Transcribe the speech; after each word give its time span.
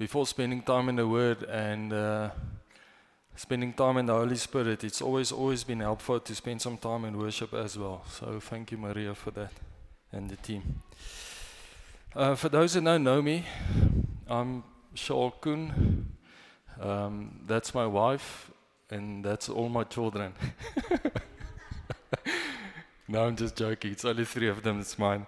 before 0.00 0.26
spending 0.26 0.62
time 0.62 0.88
in 0.88 0.96
the 0.96 1.06
Word 1.06 1.42
and 1.42 1.92
uh, 1.92 2.30
spending 3.36 3.74
time 3.74 3.98
in 3.98 4.06
the 4.06 4.14
Holy 4.14 4.36
Spirit, 4.36 4.82
it's 4.82 5.02
always 5.02 5.30
always 5.30 5.62
been 5.62 5.80
helpful 5.80 6.18
to 6.18 6.34
spend 6.34 6.62
some 6.62 6.78
time 6.78 7.04
in 7.04 7.18
worship 7.18 7.52
as 7.52 7.76
well. 7.76 8.02
So 8.08 8.40
thank 8.40 8.72
you, 8.72 8.78
Maria, 8.78 9.14
for 9.14 9.30
that, 9.32 9.52
and 10.10 10.30
the 10.30 10.36
team. 10.36 10.80
Uh, 12.16 12.34
for 12.34 12.48
those 12.48 12.72
who 12.72 12.80
don't 12.80 13.04
know 13.04 13.20
me, 13.20 13.44
I'm 14.26 14.64
Charl 14.94 15.32
Koen. 15.32 16.06
Um, 16.80 17.40
that's 17.46 17.74
my 17.74 17.86
wife, 17.86 18.50
and 18.88 19.22
that's 19.22 19.50
all 19.50 19.68
my 19.68 19.84
children. 19.84 20.32
no, 23.06 23.26
I'm 23.26 23.36
just 23.36 23.54
joking. 23.54 23.92
It's 23.92 24.06
only 24.06 24.24
three 24.24 24.48
of 24.48 24.62
them. 24.62 24.80
It's 24.80 24.98
mine. 24.98 25.26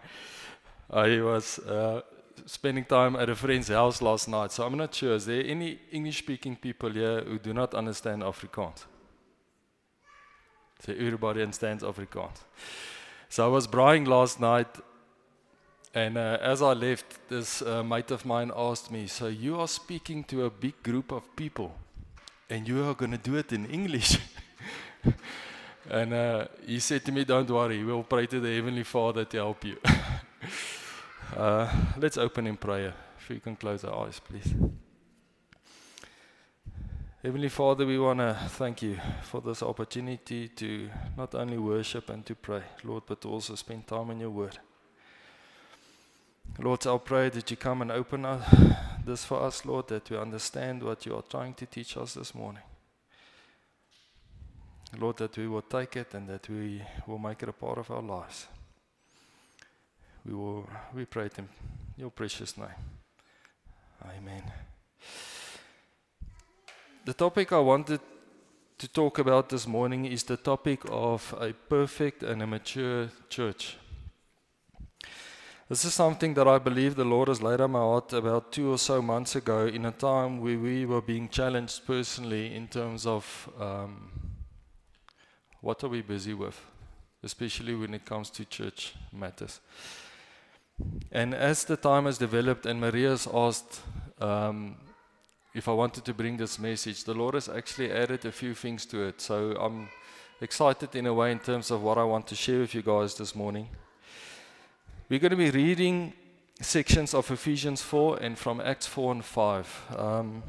I 0.90 1.20
was 1.20 1.58
uh, 1.58 2.00
spending 2.46 2.84
time 2.84 3.16
at 3.16 3.28
a 3.28 3.34
friend's 3.34 3.68
house 3.68 4.02
last 4.02 4.28
night, 4.28 4.52
so 4.52 4.66
I'm 4.66 4.76
not 4.76 4.94
sure. 4.94 5.14
Is 5.14 5.26
there 5.26 5.44
any 5.44 5.78
English 5.90 6.18
speaking 6.18 6.56
people 6.56 6.90
here 6.90 7.20
who 7.20 7.38
do 7.38 7.52
not 7.52 7.74
understand 7.74 8.22
Afrikaans? 8.22 8.84
So 10.84 10.92
everybody 10.92 11.42
understands 11.42 11.84
Afrikaans. 11.84 12.38
So 13.28 13.44
I 13.44 13.48
was 13.48 13.66
braaiing 13.66 14.06
last 14.06 14.40
night, 14.40 14.66
and 15.94 16.16
uh, 16.16 16.38
as 16.40 16.62
I 16.62 16.72
left, 16.72 17.28
this 17.28 17.62
uh, 17.62 17.82
mate 17.82 18.10
of 18.10 18.24
mine 18.24 18.50
asked 18.56 18.90
me, 18.90 19.06
So 19.06 19.28
you 19.28 19.60
are 19.60 19.68
speaking 19.68 20.24
to 20.24 20.46
a 20.46 20.50
big 20.50 20.82
group 20.82 21.12
of 21.12 21.36
people, 21.36 21.74
and 22.50 22.66
you 22.66 22.84
are 22.88 22.94
going 22.94 23.12
to 23.12 23.18
do 23.18 23.36
it 23.36 23.52
in 23.52 23.66
English? 23.66 24.18
and 25.90 26.12
uh, 26.12 26.46
he 26.66 26.80
said 26.80 27.04
to 27.04 27.12
me, 27.12 27.24
Don't 27.24 27.48
worry, 27.48 27.84
we'll 27.84 28.02
pray 28.02 28.26
to 28.26 28.40
the 28.40 28.54
Heavenly 28.54 28.84
Father 28.84 29.24
to 29.24 29.36
help 29.36 29.64
you. 29.64 29.76
Uh, 31.36 31.66
let's 31.96 32.18
open 32.18 32.46
in 32.46 32.58
prayer. 32.58 32.92
If 33.18 33.30
you 33.30 33.40
can 33.40 33.56
close 33.56 33.84
our 33.84 34.06
eyes, 34.06 34.20
please. 34.20 34.54
Heavenly 37.22 37.48
Father, 37.48 37.86
we 37.86 37.98
want 37.98 38.18
to 38.18 38.36
thank 38.48 38.82
you 38.82 38.98
for 39.22 39.40
this 39.40 39.62
opportunity 39.62 40.48
to 40.48 40.90
not 41.16 41.34
only 41.34 41.56
worship 41.56 42.10
and 42.10 42.26
to 42.26 42.34
pray, 42.34 42.62
Lord, 42.84 43.04
but 43.06 43.24
also 43.24 43.54
spend 43.54 43.86
time 43.86 44.10
in 44.10 44.20
your 44.20 44.28
word. 44.30 44.58
Lord, 46.58 46.86
I'll 46.86 46.98
pray 46.98 47.30
that 47.30 47.50
you 47.50 47.56
come 47.56 47.80
and 47.80 47.90
open 47.90 48.26
this 49.06 49.24
for 49.24 49.40
us, 49.40 49.64
Lord, 49.64 49.88
that 49.88 50.10
we 50.10 50.18
understand 50.18 50.82
what 50.82 51.06
you 51.06 51.16
are 51.16 51.22
trying 51.22 51.54
to 51.54 51.64
teach 51.64 51.96
us 51.96 52.12
this 52.12 52.34
morning. 52.34 52.62
Lord, 54.98 55.16
that 55.16 55.38
we 55.38 55.48
will 55.48 55.62
take 55.62 55.96
it 55.96 56.12
and 56.12 56.28
that 56.28 56.46
we 56.50 56.82
will 57.06 57.18
make 57.18 57.42
it 57.42 57.48
a 57.48 57.52
part 57.52 57.78
of 57.78 57.90
our 57.90 58.02
lives. 58.02 58.48
We 60.24 60.34
will 60.34 60.68
we 60.94 61.04
pray 61.04 61.28
in 61.36 61.48
your 61.96 62.10
precious 62.10 62.56
name. 62.56 62.68
Amen. 64.16 64.42
The 67.04 67.14
topic 67.14 67.52
I 67.52 67.58
wanted 67.58 68.00
to 68.78 68.88
talk 68.88 69.18
about 69.18 69.48
this 69.48 69.66
morning 69.66 70.04
is 70.06 70.22
the 70.24 70.36
topic 70.36 70.80
of 70.88 71.34
a 71.40 71.52
perfect 71.52 72.22
and 72.22 72.42
a 72.42 72.46
mature 72.46 73.08
church. 73.28 73.76
This 75.68 75.84
is 75.84 75.94
something 75.94 76.34
that 76.34 76.46
I 76.46 76.58
believe 76.58 76.96
the 76.96 77.04
Lord 77.04 77.28
has 77.28 77.42
laid 77.42 77.60
on 77.60 77.70
my 77.72 77.78
heart 77.78 78.12
about 78.12 78.52
two 78.52 78.72
or 78.72 78.78
so 78.78 79.00
months 79.00 79.36
ago 79.36 79.66
in 79.66 79.86
a 79.86 79.90
time 79.90 80.40
where 80.40 80.58
we 80.58 80.84
were 80.84 81.00
being 81.00 81.28
challenged 81.28 81.86
personally 81.86 82.54
in 82.54 82.68
terms 82.68 83.06
of 83.06 83.48
um, 83.58 84.10
what 85.60 85.82
are 85.82 85.88
we 85.88 86.02
busy 86.02 86.34
with, 86.34 86.60
especially 87.22 87.74
when 87.74 87.94
it 87.94 88.04
comes 88.04 88.30
to 88.30 88.44
church 88.44 88.94
matters. 89.12 89.60
And 91.10 91.34
as 91.34 91.64
the 91.64 91.76
time 91.76 92.06
has 92.06 92.18
developed 92.18 92.66
and 92.66 92.80
Maria 92.80 93.10
has 93.10 93.28
asked 93.32 93.80
um, 94.20 94.76
if 95.54 95.68
I 95.68 95.72
wanted 95.72 96.04
to 96.06 96.14
bring 96.14 96.38
this 96.38 96.58
message, 96.58 97.04
the 97.04 97.14
Lord 97.14 97.34
has 97.34 97.48
actually 97.48 97.92
added 97.92 98.24
a 98.24 98.32
few 98.32 98.54
things 98.54 98.86
to 98.86 99.02
it. 99.02 99.20
So 99.20 99.52
I'm 99.60 99.88
excited 100.40 100.94
in 100.96 101.06
a 101.06 101.12
way 101.12 101.30
in 101.30 101.38
terms 101.38 101.70
of 101.70 101.82
what 101.82 101.98
I 101.98 102.04
want 102.04 102.26
to 102.28 102.34
share 102.34 102.60
with 102.60 102.74
you 102.74 102.82
guys 102.82 103.14
this 103.14 103.34
morning. 103.34 103.68
We're 105.08 105.20
going 105.20 105.30
to 105.30 105.36
be 105.36 105.50
reading 105.50 106.14
sections 106.60 107.12
of 107.12 107.30
Ephesians 107.30 107.82
4 107.82 108.18
and 108.22 108.38
from 108.38 108.60
Acts 108.60 108.86
4 108.86 109.12
and 109.12 109.24
5. 109.24 109.82
Um, 109.96 110.42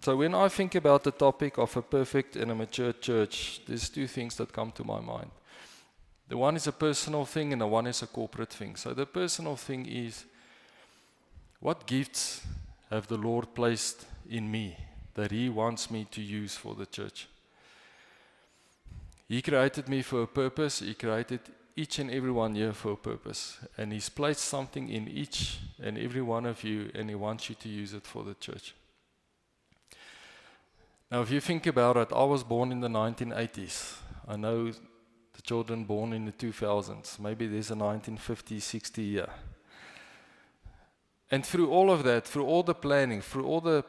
so 0.00 0.16
when 0.16 0.34
I 0.34 0.48
think 0.48 0.74
about 0.74 1.04
the 1.04 1.12
topic 1.12 1.58
of 1.58 1.76
a 1.76 1.82
perfect 1.82 2.36
and 2.36 2.50
a 2.50 2.54
mature 2.54 2.92
church, 2.92 3.60
there's 3.66 3.88
two 3.88 4.06
things 4.06 4.36
that 4.36 4.52
come 4.52 4.72
to 4.72 4.84
my 4.84 5.00
mind. 5.00 5.30
The 6.28 6.36
one 6.36 6.56
is 6.56 6.66
a 6.66 6.72
personal 6.72 7.24
thing 7.24 7.52
and 7.52 7.62
the 7.62 7.66
one 7.66 7.86
is 7.86 8.02
a 8.02 8.06
corporate 8.06 8.52
thing. 8.52 8.76
So 8.76 8.92
the 8.92 9.06
personal 9.06 9.56
thing 9.56 9.86
is 9.86 10.24
what 11.60 11.86
gifts 11.86 12.42
have 12.90 13.06
the 13.06 13.16
Lord 13.16 13.54
placed 13.54 14.06
in 14.28 14.50
me 14.50 14.76
that 15.14 15.30
He 15.30 15.48
wants 15.48 15.90
me 15.90 16.06
to 16.10 16.20
use 16.20 16.54
for 16.54 16.74
the 16.74 16.86
church? 16.86 17.28
He 19.28 19.42
created 19.42 19.88
me 19.88 20.02
for 20.02 20.22
a 20.22 20.26
purpose. 20.26 20.80
He 20.80 20.94
created 20.94 21.40
each 21.76 21.98
and 21.98 22.10
every 22.10 22.30
one 22.30 22.54
here 22.54 22.72
for 22.72 22.92
a 22.92 22.96
purpose. 22.96 23.58
And 23.76 23.92
He's 23.92 24.08
placed 24.08 24.42
something 24.42 24.88
in 24.88 25.08
each 25.08 25.58
and 25.82 25.98
every 25.98 26.22
one 26.22 26.46
of 26.46 26.62
you, 26.64 26.90
and 26.94 27.08
He 27.08 27.14
wants 27.14 27.48
you 27.48 27.54
to 27.56 27.68
use 27.68 27.94
it 27.94 28.06
for 28.06 28.22
the 28.22 28.34
church. 28.34 28.74
Now, 31.10 31.22
if 31.22 31.30
you 31.30 31.40
think 31.40 31.66
about 31.66 31.96
it, 31.96 32.08
I 32.12 32.24
was 32.24 32.42
born 32.42 32.70
in 32.70 32.80
the 32.80 32.88
1980s. 32.88 33.96
I 34.26 34.36
know 34.36 34.72
the 35.38 35.42
children 35.42 35.84
born 35.84 36.12
in 36.12 36.24
the 36.24 36.32
2000s. 36.32 37.20
Maybe 37.20 37.46
there's 37.46 37.70
a 37.70 37.76
1950, 37.76 38.58
60 38.58 39.02
year. 39.02 39.28
And 41.30 41.46
through 41.46 41.70
all 41.70 41.92
of 41.92 42.02
that, 42.02 42.26
through 42.26 42.44
all 42.44 42.64
the 42.64 42.74
planning, 42.74 43.20
through 43.20 43.46
all 43.46 43.60
the, 43.60 43.84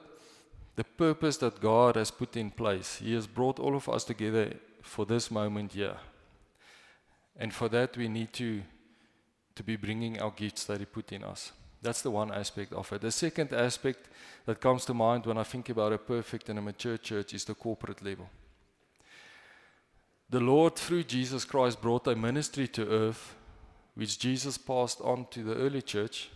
the 0.76 0.84
purpose 0.84 1.38
that 1.38 1.60
God 1.60 1.96
has 1.96 2.12
put 2.12 2.38
in 2.38 2.52
place, 2.52 2.98
He 2.98 3.16
has 3.16 3.26
brought 3.26 3.60
all 3.60 3.76
of 3.76 3.90
us 3.90 4.04
together 4.04 4.54
for 4.84 5.08
this 5.08 5.32
moment 5.32 5.74
here. 5.74 5.98
And 7.36 7.52
for 7.52 7.68
that, 7.70 7.98
we 7.98 8.08
need 8.08 8.32
to, 8.34 8.62
to 9.56 9.64
be 9.64 9.76
bringing 9.76 10.22
our 10.22 10.32
gifts 10.32 10.66
that 10.66 10.80
He 10.80 10.86
put 10.86 11.12
in 11.12 11.24
us. 11.24 11.52
That's 11.82 12.04
the 12.04 12.12
one 12.12 12.32
aspect 12.32 12.74
of 12.74 12.94
it. 12.94 13.02
The 13.02 13.12
second 13.12 13.54
aspect 13.54 14.08
that 14.46 14.62
comes 14.62 14.86
to 14.86 14.94
mind 14.94 15.26
when 15.26 15.40
I 15.40 15.44
think 15.44 15.70
about 15.70 15.94
a 15.94 15.98
perfect 15.98 16.50
and 16.50 16.60
a 16.60 16.62
mature 16.62 16.98
church 16.98 17.34
is 17.34 17.46
the 17.46 17.56
corporate 17.56 18.06
level. 18.06 18.30
The 20.30 20.40
Lord, 20.40 20.76
through 20.76 21.04
Jesus 21.06 21.44
Christ, 21.44 21.82
brought 21.82 22.06
a 22.08 22.16
ministry 22.16 22.68
to 22.70 22.88
earth 22.88 23.36
which 23.96 24.20
Jesus 24.20 24.58
passed 24.58 25.02
on 25.02 25.26
to 25.32 25.44
the 25.44 25.56
early 25.56 25.82
church, 25.82 26.30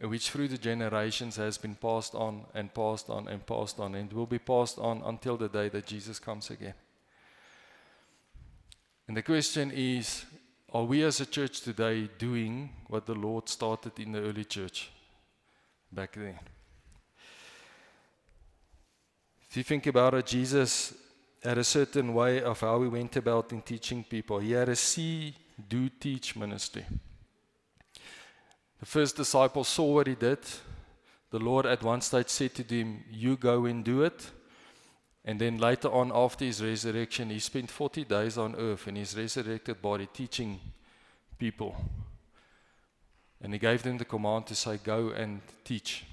and 0.00 0.10
which 0.10 0.30
through 0.30 0.48
the 0.48 0.58
generations 0.58 1.36
has 1.36 1.56
been 1.56 1.76
passed 1.76 2.14
on 2.14 2.44
and 2.52 2.74
passed 2.74 3.08
on 3.08 3.28
and 3.28 3.46
passed 3.46 3.78
on, 3.78 3.94
and 3.94 4.12
will 4.12 4.26
be 4.26 4.40
passed 4.40 4.78
on 4.78 5.02
until 5.06 5.36
the 5.36 5.48
day 5.48 5.68
that 5.68 5.86
Jesus 5.86 6.18
comes 6.18 6.50
again. 6.50 6.74
And 9.06 9.16
the 9.16 9.22
question 9.22 9.70
is 9.70 10.26
are 10.74 10.84
we 10.84 11.04
as 11.04 11.20
a 11.20 11.26
church 11.26 11.60
today 11.60 12.10
doing 12.18 12.70
what 12.88 13.06
the 13.06 13.14
Lord 13.14 13.48
started 13.48 13.98
in 14.00 14.12
the 14.12 14.20
early 14.20 14.44
church 14.44 14.90
back 15.92 16.14
then? 16.14 16.38
If 19.48 19.56
you 19.56 19.62
think 19.62 19.86
about 19.86 20.14
it, 20.14 20.26
Jesus 20.26 20.92
had 21.42 21.58
a 21.58 21.64
certain 21.64 22.14
way 22.14 22.42
of 22.42 22.60
how 22.60 22.82
he 22.82 22.88
went 22.88 23.16
about 23.16 23.52
in 23.52 23.62
teaching 23.62 24.04
people. 24.04 24.38
He 24.38 24.52
had 24.52 24.68
a 24.68 24.76
see, 24.76 25.34
do, 25.68 25.88
teach 25.88 26.36
ministry. 26.36 26.84
The 28.80 28.86
first 28.86 29.16
disciples 29.16 29.68
saw 29.68 29.94
what 29.94 30.06
he 30.06 30.14
did. 30.14 30.40
The 31.30 31.38
Lord 31.38 31.66
at 31.66 31.82
one 31.82 32.00
stage 32.00 32.28
said 32.28 32.54
to 32.56 32.62
them, 32.62 33.04
You 33.10 33.36
go 33.36 33.64
and 33.64 33.84
do 33.84 34.02
it. 34.02 34.30
And 35.24 35.40
then 35.40 35.58
later 35.58 35.88
on, 35.88 36.12
after 36.14 36.44
his 36.44 36.62
resurrection, 36.62 37.30
he 37.30 37.40
spent 37.40 37.70
40 37.70 38.04
days 38.04 38.38
on 38.38 38.54
earth 38.56 38.86
in 38.86 38.96
his 38.96 39.16
resurrected 39.16 39.82
body 39.82 40.08
teaching 40.12 40.60
people. 41.38 41.74
And 43.40 43.52
he 43.52 43.58
gave 43.58 43.82
them 43.82 43.98
the 43.98 44.04
command 44.04 44.46
to 44.46 44.54
say, 44.54 44.78
Go 44.82 45.10
and 45.10 45.40
teach. 45.64 46.04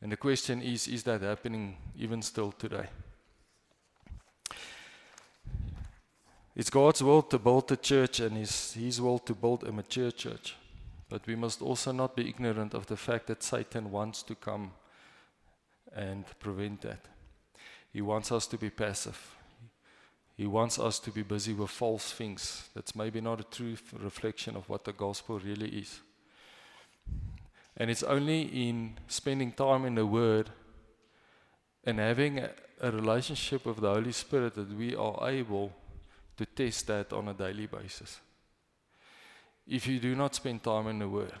And 0.00 0.12
the 0.12 0.16
question 0.16 0.62
is, 0.62 0.86
is 0.86 1.02
that 1.04 1.22
happening 1.22 1.76
even 1.98 2.22
still 2.22 2.52
today? 2.52 2.86
It's 6.58 6.70
God's 6.70 7.04
will 7.04 7.22
to 7.22 7.38
build 7.38 7.70
a 7.70 7.76
church 7.76 8.18
and 8.18 8.36
His, 8.36 8.72
His 8.72 9.00
will 9.00 9.20
to 9.20 9.32
build 9.32 9.62
a 9.62 9.70
mature 9.70 10.10
church. 10.10 10.56
But 11.08 11.24
we 11.24 11.36
must 11.36 11.62
also 11.62 11.92
not 11.92 12.16
be 12.16 12.28
ignorant 12.28 12.74
of 12.74 12.86
the 12.86 12.96
fact 12.96 13.28
that 13.28 13.44
Satan 13.44 13.92
wants 13.92 14.24
to 14.24 14.34
come 14.34 14.72
and 15.94 16.24
prevent 16.40 16.80
that. 16.80 16.98
He 17.92 18.00
wants 18.00 18.32
us 18.32 18.48
to 18.48 18.58
be 18.58 18.70
passive. 18.70 19.36
He 20.36 20.48
wants 20.48 20.80
us 20.80 20.98
to 20.98 21.12
be 21.12 21.22
busy 21.22 21.52
with 21.52 21.70
false 21.70 22.10
things. 22.10 22.68
That's 22.74 22.96
maybe 22.96 23.20
not 23.20 23.40
a 23.40 23.44
true 23.44 23.76
reflection 23.92 24.56
of 24.56 24.68
what 24.68 24.84
the 24.84 24.92
gospel 24.92 25.38
really 25.38 25.68
is. 25.68 26.00
And 27.76 27.88
it's 27.88 28.02
only 28.02 28.42
in 28.68 28.98
spending 29.06 29.52
time 29.52 29.84
in 29.84 29.94
the 29.94 30.06
Word 30.06 30.50
and 31.84 32.00
having 32.00 32.40
a, 32.40 32.50
a 32.80 32.90
relationship 32.90 33.64
with 33.64 33.76
the 33.76 33.94
Holy 33.94 34.10
Spirit 34.10 34.56
that 34.56 34.76
we 34.76 34.96
are 34.96 35.30
able 35.30 35.72
to 36.38 36.46
test 36.46 36.86
that 36.86 37.12
on 37.12 37.28
a 37.28 37.34
daily 37.34 37.66
basis. 37.66 38.20
If 39.66 39.86
you 39.86 40.00
do 40.00 40.14
not 40.14 40.34
spend 40.34 40.62
time 40.62 40.86
in 40.86 41.00
the 41.00 41.08
Word, 41.08 41.34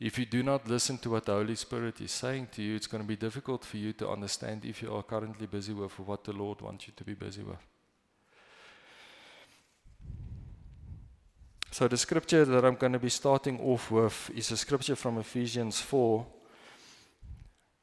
if 0.00 0.18
you 0.18 0.24
do 0.24 0.42
not 0.42 0.68
listen 0.68 0.98
to 0.98 1.10
what 1.10 1.26
the 1.26 1.32
Holy 1.32 1.54
Spirit 1.56 2.00
is 2.00 2.12
saying 2.12 2.48
to 2.52 2.62
you, 2.62 2.76
it's 2.76 2.86
going 2.86 3.02
to 3.02 3.08
be 3.08 3.16
difficult 3.16 3.64
for 3.64 3.76
you 3.76 3.92
to 3.94 4.08
understand 4.08 4.64
if 4.64 4.82
you 4.82 4.94
are 4.94 5.02
currently 5.02 5.46
busy 5.46 5.72
with 5.72 5.98
what 5.98 6.24
the 6.24 6.32
Lord 6.32 6.60
wants 6.60 6.86
you 6.86 6.92
to 6.96 7.04
be 7.04 7.14
busy 7.14 7.42
with. 7.42 7.58
So, 11.70 11.88
the 11.88 11.96
scripture 11.96 12.44
that 12.44 12.64
I'm 12.64 12.76
going 12.76 12.92
to 12.92 13.00
be 13.00 13.08
starting 13.08 13.60
off 13.60 13.90
with 13.90 14.30
is 14.34 14.52
a 14.52 14.56
scripture 14.56 14.94
from 14.94 15.18
Ephesians 15.18 15.80
4. 15.80 16.24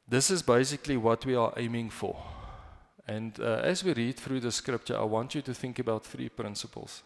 This 0.08 0.30
is 0.30 0.42
basically 0.42 0.96
what 0.96 1.26
we 1.26 1.34
are 1.34 1.52
aiming 1.56 1.90
for. 1.90 2.16
And 3.06 3.38
uh, 3.40 3.60
as 3.62 3.82
we 3.82 3.92
read 3.94 4.16
through 4.16 4.40
the 4.40 4.52
scripture, 4.52 4.98
I 4.98 5.04
want 5.04 5.34
you 5.34 5.42
to 5.42 5.54
think 5.54 5.78
about 5.78 6.04
three 6.04 6.28
principles. 6.28 7.02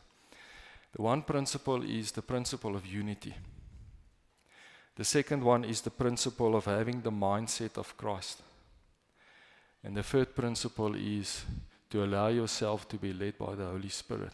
The 0.95 1.03
one 1.03 1.23
principle 1.23 1.83
is 1.83 2.13
the 2.13 2.23
principle 2.23 2.77
of 2.77 2.87
unity. 2.87 3.35
The 4.97 5.05
second 5.05 5.43
one 5.43 5.65
is 5.65 5.83
the 5.83 5.91
principle 5.91 6.57
of 6.57 6.65
having 6.65 7.03
the 7.03 7.13
mindset 7.13 7.77
of 7.77 7.97
Christ. 7.97 8.41
And 9.85 9.97
the 9.97 10.03
third 10.03 10.35
principle 10.35 10.95
is 10.95 11.45
to 11.91 12.03
allow 12.03 12.29
yourself 12.29 12.89
to 12.89 12.97
be 12.97 13.13
led 13.13 13.39
by 13.39 13.55
the 13.55 13.67
Holy 13.67 13.91
Spirit. 13.91 14.33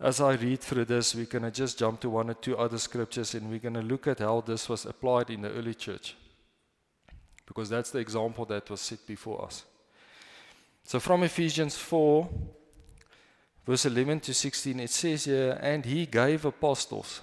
As 0.00 0.20
I 0.20 0.34
read 0.34 0.60
through 0.60 0.84
this, 0.84 1.14
we're 1.14 1.24
going 1.24 1.42
to 1.42 1.50
just 1.50 1.78
jump 1.78 2.00
to 2.00 2.10
one 2.10 2.30
or 2.30 2.34
two 2.34 2.56
other 2.56 2.78
scriptures 2.78 3.34
and 3.34 3.50
we're 3.50 3.58
going 3.58 3.74
to 3.74 3.82
look 3.82 4.06
at 4.06 4.20
how 4.20 4.40
this 4.42 4.68
was 4.68 4.86
applied 4.86 5.30
in 5.30 5.42
the 5.42 5.50
early 5.50 5.74
church. 5.74 6.14
Because 7.46 7.68
that's 7.68 7.90
the 7.90 7.98
example 7.98 8.44
that 8.44 8.70
was 8.70 8.80
set 8.80 9.04
before 9.06 9.44
us. 9.44 9.64
So 10.88 10.98
from 10.98 11.22
Ephesians 11.22 11.76
4, 11.76 12.26
verse 13.66 13.84
11 13.84 14.20
to 14.20 14.32
16, 14.32 14.80
it 14.80 14.88
says 14.88 15.26
here, 15.26 15.58
And 15.60 15.84
he 15.84 16.06
gave 16.06 16.46
apostles, 16.46 17.20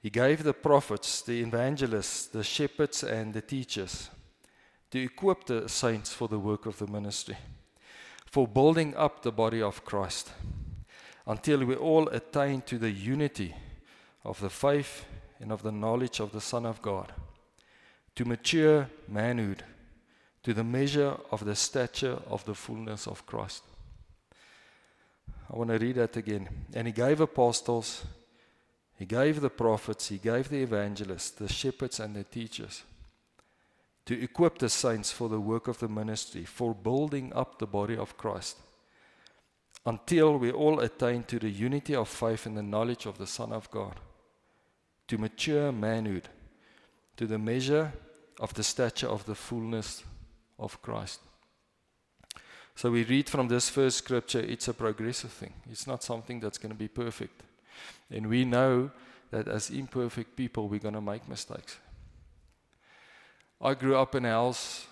he 0.00 0.08
gave 0.08 0.44
the 0.44 0.54
prophets, 0.54 1.20
the 1.22 1.40
evangelists, 1.40 2.26
the 2.26 2.44
shepherds, 2.44 3.02
and 3.02 3.34
the 3.34 3.40
teachers 3.40 4.08
to 4.92 5.02
equip 5.02 5.46
the 5.46 5.68
saints 5.68 6.12
for 6.12 6.28
the 6.28 6.38
work 6.38 6.64
of 6.66 6.78
the 6.78 6.86
ministry, 6.86 7.36
for 8.30 8.46
building 8.46 8.94
up 8.94 9.24
the 9.24 9.32
body 9.32 9.60
of 9.60 9.84
Christ, 9.84 10.30
until 11.26 11.64
we 11.64 11.74
all 11.74 12.06
attain 12.10 12.62
to 12.66 12.78
the 12.78 12.92
unity 12.92 13.52
of 14.24 14.38
the 14.38 14.48
faith 14.48 15.06
and 15.40 15.50
of 15.50 15.64
the 15.64 15.72
knowledge 15.72 16.20
of 16.20 16.30
the 16.30 16.40
Son 16.40 16.66
of 16.66 16.80
God, 16.80 17.12
to 18.14 18.24
mature 18.24 18.88
manhood, 19.08 19.64
to 20.44 20.54
the 20.54 20.64
measure 20.64 21.16
of 21.30 21.44
the 21.44 21.56
stature 21.56 22.18
of 22.28 22.44
the 22.44 22.54
fullness 22.54 23.06
of 23.06 23.26
Christ. 23.26 23.64
I 25.52 25.56
want 25.56 25.70
to 25.70 25.78
read 25.78 25.96
that 25.96 26.16
again. 26.16 26.48
And 26.74 26.86
he 26.86 26.92
gave 26.92 27.20
apostles, 27.20 28.04
he 28.98 29.06
gave 29.06 29.40
the 29.40 29.50
prophets, 29.50 30.08
he 30.08 30.18
gave 30.18 30.48
the 30.48 30.62
evangelists, 30.62 31.30
the 31.30 31.48
shepherds, 31.48 31.98
and 31.98 32.14
the 32.14 32.24
teachers 32.24 32.82
to 34.06 34.22
equip 34.22 34.58
the 34.58 34.68
saints 34.68 35.10
for 35.10 35.30
the 35.30 35.40
work 35.40 35.66
of 35.66 35.78
the 35.78 35.88
ministry, 35.88 36.44
for 36.44 36.74
building 36.74 37.32
up 37.34 37.58
the 37.58 37.66
body 37.66 37.96
of 37.96 38.16
Christ, 38.18 38.58
until 39.86 40.38
we 40.38 40.52
all 40.52 40.80
attain 40.80 41.22
to 41.24 41.38
the 41.38 41.48
unity 41.48 41.94
of 41.94 42.08
faith 42.08 42.44
and 42.44 42.56
the 42.56 42.62
knowledge 42.62 43.06
of 43.06 43.16
the 43.16 43.26
Son 43.26 43.50
of 43.50 43.70
God, 43.70 43.94
to 45.08 45.16
mature 45.16 45.72
manhood, 45.72 46.28
to 47.16 47.26
the 47.26 47.38
measure 47.38 47.92
of 48.40 48.52
the 48.52 48.62
stature 48.62 49.08
of 49.08 49.24
the 49.24 49.34
fullness 49.34 50.02
of 50.58 50.80
Christ. 50.82 51.20
So 52.76 52.90
we 52.90 53.04
read 53.04 53.28
from 53.28 53.48
this 53.48 53.68
first 53.70 53.98
scripture, 53.98 54.40
it's 54.40 54.68
a 54.68 54.74
progressive 54.74 55.30
thing. 55.30 55.52
It's 55.70 55.86
not 55.86 56.02
something 56.02 56.40
that's 56.40 56.58
going 56.58 56.72
to 56.72 56.78
be 56.78 56.88
perfect. 56.88 57.42
And 58.10 58.26
we 58.26 58.44
know 58.44 58.90
that 59.30 59.48
as 59.48 59.70
imperfect 59.70 60.36
people, 60.36 60.68
we're 60.68 60.80
going 60.80 60.94
to 60.94 61.00
make 61.00 61.28
mistakes. 61.28 61.78
I 63.60 63.74
grew 63.74 63.96
up 63.96 64.14
in 64.14 64.24
a 64.24 64.30
house 64.30 64.86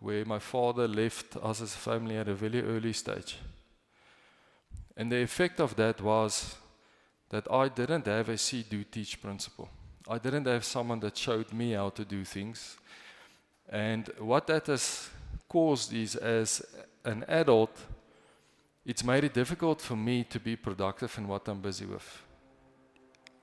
where 0.00 0.24
my 0.24 0.38
father 0.38 0.88
left 0.88 1.36
us 1.36 1.60
as 1.60 1.74
a 1.74 1.78
family 1.78 2.16
at 2.16 2.28
a 2.28 2.34
very 2.34 2.62
early 2.62 2.92
stage. 2.92 3.38
And 4.96 5.12
the 5.12 5.22
effect 5.22 5.60
of 5.60 5.76
that 5.76 6.00
was 6.00 6.56
that 7.28 7.50
I 7.50 7.68
didn't 7.68 8.06
have 8.06 8.28
a 8.28 8.38
see, 8.38 8.62
do, 8.62 8.84
teach 8.84 9.20
principle. 9.20 9.68
I 10.08 10.18
didn't 10.18 10.46
have 10.46 10.64
someone 10.64 11.00
that 11.00 11.16
showed 11.16 11.52
me 11.52 11.72
how 11.72 11.90
to 11.90 12.04
do 12.04 12.24
things. 12.24 12.76
And 13.68 14.08
what 14.18 14.46
that 14.46 14.66
has 14.66 15.10
caused 15.48 15.92
is, 15.92 16.16
as 16.16 16.62
an 17.04 17.24
adult, 17.28 17.76
it's 18.84 19.02
made 19.02 19.24
it 19.24 19.34
difficult 19.34 19.80
for 19.80 19.96
me 19.96 20.24
to 20.24 20.38
be 20.38 20.56
productive 20.56 21.18
in 21.18 21.26
what 21.26 21.48
I'm 21.48 21.60
busy 21.60 21.86
with. 21.86 22.22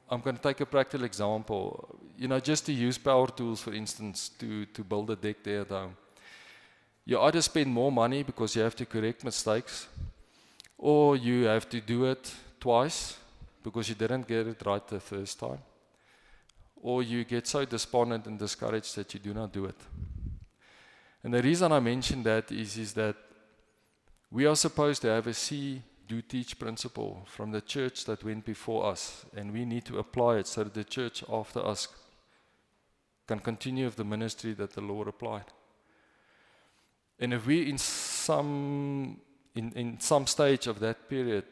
I'm 0.10 0.22
going 0.22 0.38
to 0.38 0.42
take 0.42 0.62
a 0.62 0.66
practical 0.66 1.06
example. 1.06 2.00
You 2.18 2.28
know, 2.28 2.40
just 2.40 2.66
to 2.68 2.74
use 2.74 2.98
power 2.98 3.28
tools, 3.28 3.62
for 3.62 3.74
instance, 3.74 4.30
to, 4.40 4.66
to 4.68 4.84
build 4.84 5.10
a 5.10 5.16
deck 5.16 5.38
there 5.44 5.64
home. 5.64 5.98
You 7.06 7.20
either 7.20 7.42
spend 7.42 7.68
more 7.68 7.92
money 7.92 8.24
because 8.24 8.56
you 8.56 8.62
have 8.62 8.76
to 8.78 8.86
correct 8.86 9.26
mistakes, 9.26 9.88
or 10.78 11.18
you 11.18 11.46
have 11.46 11.68
to 11.70 11.82
do 11.82 12.06
it 12.06 12.34
twice 12.60 13.18
because 13.62 13.90
you 13.90 13.96
didn't 13.96 14.28
get 14.28 14.48
it 14.48 14.62
right 14.66 14.88
the 14.88 15.00
first 15.00 15.40
time, 15.40 15.60
or 16.82 17.04
you 17.04 17.26
get 17.26 17.48
so 17.48 17.66
despondent 17.66 18.26
and 18.28 18.40
discouraged 18.40 18.96
that 18.96 19.14
you 19.14 19.20
do 19.20 19.34
not 19.34 19.52
do 19.52 19.66
it. 19.66 19.76
And 21.24 21.34
the 21.34 21.42
reason 21.42 21.72
I 21.72 21.80
mention 21.80 22.24
that 22.24 22.52
is, 22.52 22.78
is 22.78 22.94
that 22.94 23.16
we 24.30 24.46
are 24.46 24.56
supposed 24.56 25.02
to 25.04 25.10
have 25.10 25.28
a 25.28 25.34
see, 25.34 25.82
do, 26.08 26.22
teach 26.22 26.60
principle 26.60 27.26
from 27.28 27.52
the 27.52 27.62
church 27.62 28.06
that 28.06 28.24
went 28.24 28.46
before 28.46 28.86
us, 28.86 29.26
and 29.36 29.54
we 29.54 29.64
need 29.64 29.86
to 29.86 30.00
apply 30.00 30.38
it 30.38 30.48
so 30.48 30.64
that 30.64 30.74
the 30.74 30.84
church 30.84 31.24
after 31.32 31.66
us 31.66 31.88
can 33.28 33.40
continue 33.40 33.90
the 33.90 34.04
ministry 34.04 34.54
that 34.54 34.74
the 34.74 34.82
Lord 34.82 35.08
applied. 35.08 35.46
And 37.20 37.34
if 37.34 37.46
we 37.46 37.70
in 37.70 37.78
some 37.78 39.22
in, 39.56 39.72
in 39.74 40.00
some 40.00 40.26
stage 40.26 40.68
of 40.68 40.80
that 40.80 41.08
period 41.08 41.46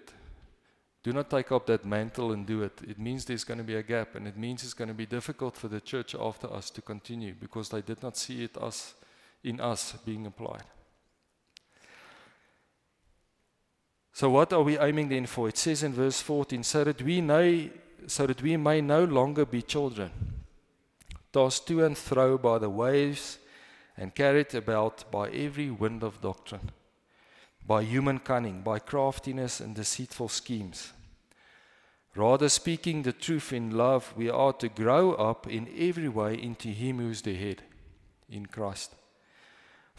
do 1.04 1.13
not 1.13 1.30
take 1.30 1.51
up 1.51 1.66
that 1.68 1.86
mantle 1.86 2.32
and 2.32 2.46
do 2.46 2.63
it, 2.63 2.80
it 2.88 3.00
means 3.00 3.25
there's 3.25 3.44
going 3.44 3.58
to 3.58 3.63
be 3.63 3.75
a 3.75 3.84
gap, 3.84 4.16
and 4.16 4.28
it 4.28 4.38
means 4.38 4.63
it's 4.63 4.74
going 4.74 4.88
to 4.88 4.94
be 4.94 5.06
difficult 5.06 5.56
for 5.56 5.68
the 5.68 5.82
church 5.82 6.13
after 6.13 6.51
us 6.51 6.70
to 6.72 6.82
continue 6.82 7.34
because 7.40 7.70
they 7.70 7.82
did 7.82 8.04
not 8.04 8.18
see 8.18 8.44
it 8.44 8.58
us 8.58 8.96
in 9.43 9.60
us 9.60 9.93
being 10.05 10.25
applied. 10.25 10.63
So 14.13 14.29
what 14.29 14.53
are 14.53 14.62
we 14.62 14.77
aiming 14.77 15.10
then 15.10 15.25
for? 15.25 15.48
It 15.48 15.57
says 15.57 15.83
in 15.83 15.93
verse 15.93 16.21
14, 16.21 16.63
so 16.63 16.83
that 16.83 17.01
we 17.01 17.21
know 17.21 17.69
so 18.07 18.25
that 18.25 18.41
we 18.41 18.57
may 18.57 18.81
no 18.81 19.03
longer 19.03 19.45
be 19.45 19.62
children, 19.62 20.12
tossed 21.31 21.67
to 21.67 21.83
and 21.83 21.98
fro 21.98 22.38
by 22.38 22.57
the 22.57 22.69
waves 22.69 23.38
and 23.98 24.15
carried 24.15 24.55
about 24.55 25.10
by 25.12 25.29
every 25.29 25.69
wind 25.69 26.03
of 26.03 26.21
doctrine, 26.21 26.71
by 27.65 27.83
human 27.83 28.19
cunning, 28.19 28.62
by 28.62 28.79
craftiness 28.79 29.60
and 29.60 29.75
deceitful 29.75 30.29
schemes. 30.29 30.93
Rather, 32.15 32.50
speaking 32.50 33.03
the 33.03 33.13
truth 33.13 33.53
in 33.53 33.71
love, 33.71 34.13
we 34.17 34.29
are 34.29 34.53
to 34.53 34.67
grow 34.67 35.13
up 35.13 35.48
in 35.48 35.69
every 35.77 36.10
way 36.10 36.33
into 36.41 36.67
Him 36.67 36.98
who 36.98 37.10
is 37.10 37.21
the 37.21 37.36
head, 37.36 37.62
in 38.29 38.45
Christ, 38.48 38.95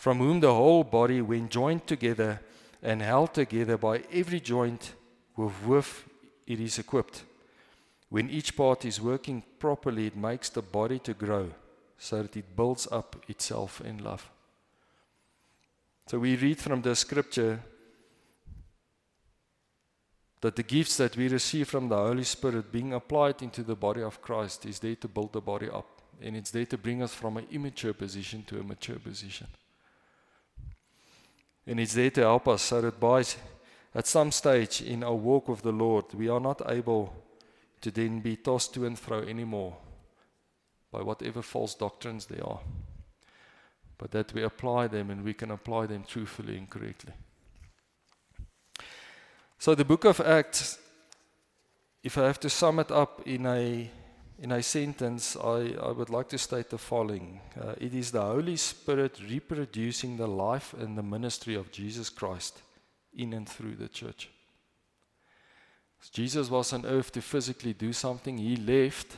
from 0.02 0.18
whom 0.18 0.40
the 0.40 0.52
whole 0.52 0.82
body, 0.82 1.20
when 1.20 1.48
joined 1.48 1.86
together 1.86 2.40
and 2.82 3.00
held 3.00 3.32
together 3.32 3.78
by 3.78 4.02
every 4.12 4.40
joint 4.40 4.94
with 5.36 5.52
which 5.64 5.86
it 6.44 6.58
is 6.58 6.76
equipped, 6.76 7.22
when 8.08 8.28
each 8.28 8.56
part 8.56 8.84
is 8.84 9.00
working 9.00 9.44
properly, 9.60 10.08
it 10.08 10.16
makes 10.16 10.48
the 10.48 10.60
body 10.60 10.98
to 10.98 11.14
grow 11.14 11.48
so 11.96 12.20
that 12.20 12.36
it 12.36 12.56
builds 12.56 12.88
up 12.90 13.14
itself 13.28 13.80
in 13.80 14.02
love. 14.02 14.28
So 16.08 16.18
we 16.18 16.34
read 16.34 16.58
from 16.58 16.82
the 16.82 16.96
scripture 16.96 17.60
that 20.40 20.56
the 20.56 20.64
gifts 20.64 20.96
that 20.96 21.16
we 21.16 21.28
receive 21.28 21.68
from 21.68 21.88
the 21.88 21.96
Holy 21.96 22.24
Spirit 22.24 22.72
being 22.72 22.92
applied 22.92 23.40
into 23.40 23.62
the 23.62 23.76
body 23.76 24.02
of 24.02 24.20
Christ 24.20 24.66
is 24.66 24.80
there 24.80 24.96
to 24.96 25.06
build 25.06 25.32
the 25.32 25.40
body 25.40 25.70
up. 25.70 26.02
And 26.20 26.36
it's 26.36 26.50
there 26.50 26.66
to 26.66 26.76
bring 26.76 27.04
us 27.04 27.14
from 27.14 27.36
an 27.36 27.46
immature 27.52 27.92
position 27.92 28.42
to 28.48 28.58
a 28.58 28.64
mature 28.64 28.98
position. 28.98 29.46
And 31.66 31.78
it's 31.78 31.94
there 31.94 32.10
to 32.10 32.20
help 32.22 32.48
us 32.48 32.62
so 32.62 32.80
that 32.80 32.98
by 32.98 33.24
at 33.94 34.06
some 34.06 34.32
stage 34.32 34.82
in 34.82 35.04
our 35.04 35.14
walk 35.14 35.48
with 35.48 35.62
the 35.62 35.72
Lord, 35.72 36.06
we 36.14 36.28
are 36.28 36.40
not 36.40 36.62
able 36.68 37.14
to 37.80 37.90
then 37.90 38.20
be 38.20 38.36
tossed 38.36 38.74
to 38.74 38.86
and 38.86 38.98
fro 38.98 39.20
anymore 39.20 39.76
by 40.90 41.02
whatever 41.02 41.42
false 41.42 41.74
doctrines 41.74 42.26
they 42.26 42.40
are, 42.40 42.60
but 43.98 44.10
that 44.10 44.32
we 44.34 44.42
apply 44.42 44.86
them 44.86 45.10
and 45.10 45.24
we 45.24 45.34
can 45.34 45.50
apply 45.50 45.86
them 45.86 46.04
truthfully 46.06 46.56
and 46.56 46.68
correctly. 46.68 47.12
So, 49.58 49.74
the 49.74 49.84
book 49.84 50.04
of 50.04 50.20
Acts, 50.20 50.78
if 52.02 52.18
I 52.18 52.26
have 52.26 52.40
to 52.40 52.50
sum 52.50 52.80
it 52.80 52.90
up 52.90 53.22
in 53.26 53.46
a 53.46 53.90
in 54.42 54.50
a 54.50 54.60
sentence, 54.60 55.36
I, 55.36 55.76
I 55.80 55.92
would 55.92 56.10
like 56.10 56.28
to 56.30 56.38
state 56.38 56.68
the 56.68 56.76
following 56.76 57.40
uh, 57.60 57.74
It 57.78 57.94
is 57.94 58.10
the 58.10 58.22
Holy 58.22 58.56
Spirit 58.56 59.20
reproducing 59.30 60.16
the 60.16 60.26
life 60.26 60.74
and 60.74 60.98
the 60.98 61.02
ministry 61.02 61.54
of 61.54 61.70
Jesus 61.70 62.10
Christ 62.10 62.60
in 63.14 63.34
and 63.34 63.48
through 63.48 63.76
the 63.76 63.86
church. 63.86 64.30
Jesus 66.12 66.50
was 66.50 66.72
on 66.72 66.84
earth 66.84 67.12
to 67.12 67.22
physically 67.22 67.72
do 67.72 67.92
something, 67.92 68.36
he 68.36 68.56
left, 68.56 69.16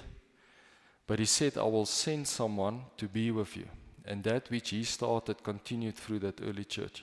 but 1.06 1.18
he 1.18 1.24
said, 1.24 1.56
I 1.56 1.62
will 1.62 1.86
send 1.86 2.28
someone 2.28 2.82
to 2.98 3.08
be 3.08 3.30
with 3.30 3.56
you. 3.56 3.66
And 4.04 4.22
that 4.24 4.50
which 4.50 4.68
he 4.70 4.84
started 4.84 5.42
continued 5.42 5.96
through 5.96 6.18
that 6.18 6.42
early 6.42 6.64
church. 6.64 7.02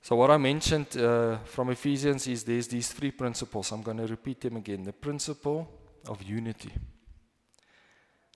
So, 0.00 0.16
what 0.16 0.32
I 0.32 0.36
mentioned 0.36 0.96
uh, 0.96 1.36
from 1.44 1.70
Ephesians 1.70 2.26
is 2.26 2.42
there's 2.42 2.66
these 2.66 2.90
three 2.90 3.12
principles. 3.12 3.70
I'm 3.70 3.82
going 3.82 3.98
to 3.98 4.08
repeat 4.08 4.40
them 4.40 4.56
again. 4.56 4.82
The 4.82 4.92
principle 4.92 5.68
of 6.08 6.22
unity, 6.22 6.72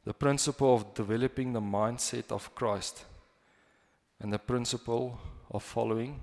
the 0.04 0.14
principle 0.14 0.74
of 0.74 0.94
developing 0.94 1.52
the 1.52 1.60
mindset 1.60 2.30
of 2.30 2.54
Christ, 2.54 3.04
and 4.20 4.32
the 4.32 4.38
principle 4.38 5.18
of 5.50 5.62
following 5.62 6.20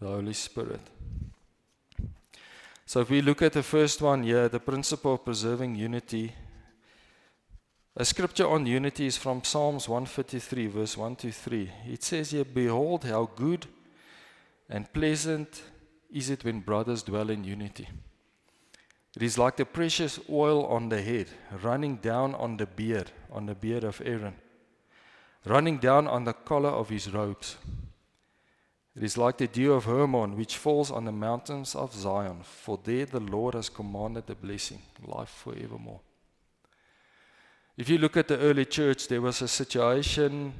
the 0.00 0.06
Holy 0.06 0.32
Spirit. 0.32 0.80
So, 2.84 3.00
if 3.00 3.10
we 3.10 3.20
look 3.20 3.42
at 3.42 3.52
the 3.52 3.62
first 3.62 4.00
one 4.00 4.22
here, 4.22 4.48
the 4.48 4.60
principle 4.60 5.14
of 5.14 5.24
preserving 5.24 5.74
unity, 5.74 6.32
a 7.96 8.04
scripture 8.04 8.46
on 8.46 8.66
unity 8.66 9.06
is 9.06 9.16
from 9.16 9.42
Psalms 9.42 9.88
153, 9.88 10.66
verse 10.66 10.96
1 10.96 11.16
to 11.16 11.32
3. 11.32 11.70
It 11.88 12.04
says 12.04 12.30
here, 12.30 12.44
Behold, 12.44 13.04
how 13.04 13.30
good 13.34 13.66
and 14.68 14.92
pleasant 14.92 15.62
is 16.12 16.28
it 16.28 16.44
when 16.44 16.60
brothers 16.60 17.02
dwell 17.02 17.30
in 17.30 17.42
unity. 17.42 17.88
It 19.16 19.22
is 19.22 19.38
like 19.38 19.56
the 19.56 19.64
precious 19.64 20.20
oil 20.28 20.66
on 20.66 20.90
the 20.90 21.00
head, 21.00 21.28
running 21.62 21.96
down 21.96 22.34
on 22.34 22.58
the 22.58 22.66
beard, 22.66 23.10
on 23.32 23.46
the 23.46 23.54
beard 23.54 23.82
of 23.82 24.02
Aaron, 24.04 24.34
running 25.46 25.78
down 25.78 26.06
on 26.06 26.24
the 26.24 26.34
collar 26.34 26.68
of 26.68 26.90
his 26.90 27.10
robes. 27.10 27.56
It 28.94 29.02
is 29.02 29.16
like 29.16 29.38
the 29.38 29.46
dew 29.46 29.72
of 29.72 29.86
Hermon, 29.86 30.36
which 30.36 30.58
falls 30.58 30.90
on 30.90 31.06
the 31.06 31.12
mountains 31.12 31.74
of 31.74 31.94
Zion, 31.94 32.42
for 32.42 32.78
there 32.84 33.06
the 33.06 33.20
Lord 33.20 33.54
has 33.54 33.70
commanded 33.70 34.26
the 34.26 34.34
blessing, 34.34 34.82
life 35.02 35.30
forevermore. 35.30 36.00
If 37.78 37.88
you 37.88 37.96
look 37.96 38.18
at 38.18 38.28
the 38.28 38.38
early 38.38 38.66
church, 38.66 39.08
there 39.08 39.22
was 39.22 39.40
a 39.40 39.48
situation 39.48 40.52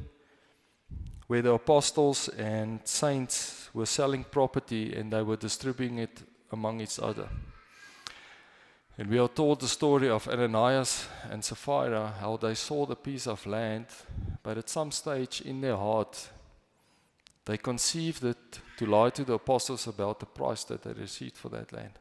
where 1.26 1.42
the 1.42 1.52
apostles 1.52 2.28
and 2.28 2.80
saints 2.84 3.68
were 3.75 3.86
selling 3.86 4.25
property 4.25 4.94
and 4.94 5.12
they 5.12 5.22
were 5.22 5.36
distributing 5.36 5.98
it 5.98 6.22
among 6.52 6.80
each 6.80 6.98
other. 6.98 7.28
And 8.99 9.11
we 9.11 9.19
are 9.19 9.29
told 9.29 9.61
the 9.61 9.69
story 9.69 10.09
of 10.09 10.26
Ananias 10.26 11.07
and 11.31 11.45
Sapphira, 11.45 12.15
how 12.19 12.38
they 12.38 12.55
saw 12.55 12.87
the 12.87 12.97
piece 12.97 13.26
of 13.26 13.45
land, 13.45 13.87
but 14.43 14.57
at 14.57 14.71
some 14.71 14.91
stage 14.91 15.43
in 15.43 15.61
their 15.61 15.76
heart, 15.76 16.31
they 17.45 17.59
conceived 17.59 18.25
it 18.25 18.61
to 18.79 18.87
lie 18.87 19.11
to 19.11 19.25
the 19.25 19.35
apostles 19.35 19.87
about 19.87 20.19
the 20.21 20.26
price 20.26 20.65
that 20.65 20.83
they 20.83 20.93
received 20.95 21.37
for 21.37 21.50
that 21.50 21.73
land. 21.73 21.99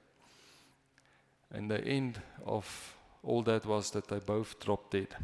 And 1.52 1.70
the 1.70 1.84
end 1.84 2.22
of 2.46 2.96
all 3.24 3.44
that 3.44 3.66
was 3.66 3.92
that 3.92 4.08
they 4.08 4.20
both 4.20 4.60
dropped 4.60 4.92
dead. 4.92 5.16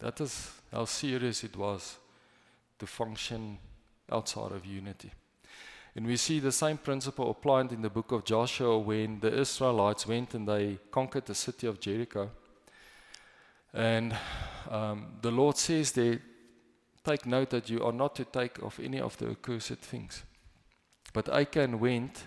That 0.00 0.20
is 0.20 0.52
how 0.70 0.84
serious 0.84 1.44
it 1.44 1.56
was 1.56 1.96
to 2.78 2.86
function 2.86 3.58
outside 4.12 4.52
of 4.52 4.66
unity. 4.66 5.12
And 5.96 6.06
we 6.06 6.16
see 6.16 6.40
the 6.40 6.50
same 6.50 6.76
principle 6.78 7.30
applied 7.30 7.70
in 7.72 7.82
the 7.82 7.90
book 7.90 8.10
of 8.10 8.24
Joshua 8.24 8.78
when 8.78 9.20
the 9.20 9.32
Israelites 9.32 10.06
went 10.06 10.34
and 10.34 10.48
they 10.48 10.78
conquered 10.90 11.26
the 11.26 11.34
city 11.34 11.68
of 11.68 11.78
Jericho. 11.78 12.30
And 13.72 14.16
um, 14.68 15.14
the 15.22 15.30
Lord 15.30 15.56
says 15.56 15.92
there, 15.92 16.20
take 17.04 17.26
note 17.26 17.50
that 17.50 17.70
you 17.70 17.84
are 17.84 17.92
not 17.92 18.16
to 18.16 18.24
take 18.24 18.58
of 18.58 18.80
any 18.80 19.00
of 19.00 19.16
the 19.18 19.30
accursed 19.30 19.78
things. 19.78 20.24
But 21.12 21.28
Achan 21.28 21.78
went, 21.78 22.24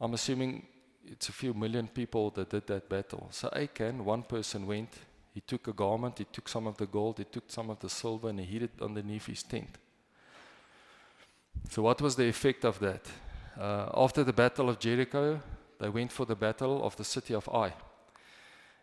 I'm 0.00 0.14
assuming 0.14 0.66
it's 1.04 1.28
a 1.28 1.32
few 1.32 1.52
million 1.52 1.88
people 1.88 2.30
that 2.30 2.48
did 2.48 2.66
that 2.68 2.88
battle. 2.88 3.28
So 3.30 3.50
Achan, 3.54 4.04
one 4.04 4.22
person 4.22 4.66
went, 4.66 4.90
he 5.34 5.42
took 5.42 5.68
a 5.68 5.72
garment, 5.72 6.18
he 6.18 6.24
took 6.24 6.48
some 6.48 6.66
of 6.66 6.78
the 6.78 6.86
gold, 6.86 7.18
he 7.18 7.24
took 7.24 7.50
some 7.50 7.68
of 7.68 7.78
the 7.78 7.90
silver, 7.90 8.30
and 8.30 8.40
he 8.40 8.46
hid 8.46 8.62
it 8.62 8.70
underneath 8.80 9.26
his 9.26 9.42
tent. 9.42 9.76
So, 11.70 11.82
what 11.82 12.00
was 12.00 12.16
the 12.16 12.28
effect 12.28 12.64
of 12.64 12.78
that? 12.80 13.06
Uh, 13.58 13.90
after 13.94 14.24
the 14.24 14.32
Battle 14.32 14.68
of 14.68 14.78
Jericho, 14.78 15.40
they 15.78 15.88
went 15.88 16.12
for 16.12 16.26
the 16.26 16.34
battle 16.34 16.84
of 16.84 16.96
the 16.96 17.04
city 17.04 17.34
of 17.34 17.48
Ai. 17.48 17.72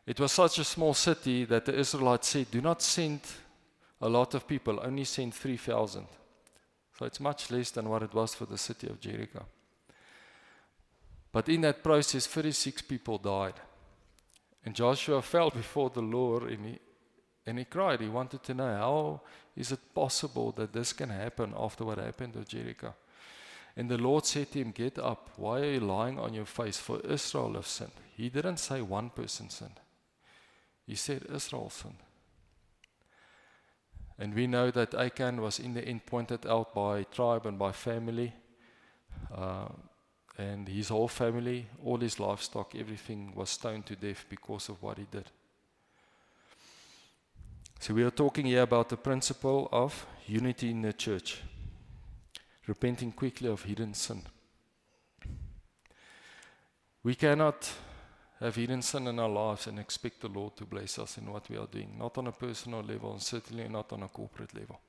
It 0.06 0.20
was 0.20 0.32
such 0.32 0.60
a 0.60 0.64
small 0.64 0.94
city 0.94 1.46
that 1.46 1.66
the 1.66 1.78
Israelites 1.78 2.28
said, 2.28 2.52
Do 2.52 2.62
not 2.62 2.82
send 2.82 3.22
a 4.02 4.10
lot 4.10 4.34
of 4.34 4.48
people, 4.48 4.80
only 4.84 5.04
send 5.04 5.34
3,000. 5.34 6.06
So, 6.98 7.06
it's 7.06 7.20
much 7.20 7.52
less 7.52 7.72
than 7.72 7.90
what 7.90 8.04
it 8.04 8.14
was 8.14 8.36
for 8.36 8.46
the 8.46 8.58
city 8.58 8.88
of 8.88 9.00
Jericho. 9.00 9.46
But 11.32 11.50
in 11.50 11.62
that 11.62 11.84
process, 11.84 12.28
36 12.28 12.84
people 12.84 13.18
died. 13.18 13.56
And 14.64 14.74
Joshua 14.74 15.22
fell 15.22 15.50
before 15.50 15.90
the 15.90 16.02
Lord 16.02 16.44
and 16.44 16.66
he, 16.66 16.80
and 17.46 17.60
he 17.60 17.66
cried. 17.66 18.02
He 18.02 18.08
wanted 18.08 18.44
to 18.44 18.54
know 18.54 18.76
how 18.76 19.22
is 19.56 19.72
it 19.72 19.94
possible 19.94 20.52
that 20.54 20.74
this 20.74 20.94
can 20.94 21.10
happen 21.10 21.54
after 21.58 21.86
what 21.86 21.98
happened 21.98 22.34
to 22.34 22.44
Jericho? 22.44 22.94
And 23.78 23.90
the 23.90 23.98
Lord 23.98 24.26
said 24.26 24.52
to 24.52 24.60
him, 24.60 24.72
Get 24.72 24.98
up. 24.98 25.32
Why 25.36 25.60
are 25.60 25.72
you 25.74 25.80
lying 25.82 26.18
on 26.18 26.34
your 26.34 26.46
face? 26.46 26.78
For 26.78 27.00
Israel 27.02 27.54
have 27.54 27.68
sinned. 27.68 27.92
He 28.16 28.30
didn't 28.30 28.58
say 28.58 28.82
one 28.82 29.10
person 29.10 29.50
sinned, 29.50 29.80
he 30.88 30.96
said 30.96 31.26
Israel 31.34 31.70
sinned. 31.70 32.02
And 34.18 34.34
we 34.34 34.48
know 34.48 34.72
that 34.72 34.94
Achan 34.94 35.42
was 35.42 35.60
in 35.60 35.74
the 35.74 35.84
end 35.84 36.06
pointed 36.06 36.48
out 36.48 36.74
by 36.74 37.04
tribe 37.04 37.46
and 37.46 37.60
by 37.60 37.74
family. 37.74 38.34
Uh, 39.34 39.68
and 40.38 40.68
his 40.68 40.90
whole 40.90 41.08
family, 41.08 41.68
all 41.84 41.98
his 41.98 42.20
livestock, 42.20 42.76
everything 42.76 43.34
was 43.36 43.50
stoned 43.50 43.86
to 43.86 43.96
death 43.96 44.26
because 44.30 44.70
of 44.70 44.82
what 44.82 44.98
he 44.98 45.06
did. 45.10 45.30
So, 47.80 47.94
we 47.94 48.04
are 48.04 48.12
talking 48.12 48.46
here 48.46 48.64
about 48.64 48.90
the 48.90 48.98
principle 48.98 49.70
of 49.72 50.06
unity 50.28 50.72
in 50.72 50.82
the 50.82 50.94
church, 50.94 51.42
repenting 52.68 53.12
quickly 53.12 53.50
of 53.50 53.64
hidden 53.64 53.94
sin. 53.94 54.24
We 57.04 57.14
cannot 57.16 57.72
have 58.40 58.56
hidden 58.56 58.82
sin 58.82 59.08
in 59.08 59.20
our 59.20 59.30
lives 59.30 59.68
and 59.68 59.80
expect 59.80 60.22
the 60.22 60.28
Lord 60.28 60.56
to 60.58 60.66
bless 60.66 60.98
us 61.00 61.18
in 61.18 61.32
what 61.32 61.50
we 61.50 61.58
are 61.58 61.68
doing, 61.68 61.96
not 61.98 62.18
on 62.18 62.28
a 62.28 62.32
personal 62.32 62.82
level, 62.82 63.12
and 63.12 63.22
certainly 63.22 63.68
not 63.70 63.94
on 63.94 64.04
a 64.04 64.08
corporate 64.08 64.54
level. 64.56 64.80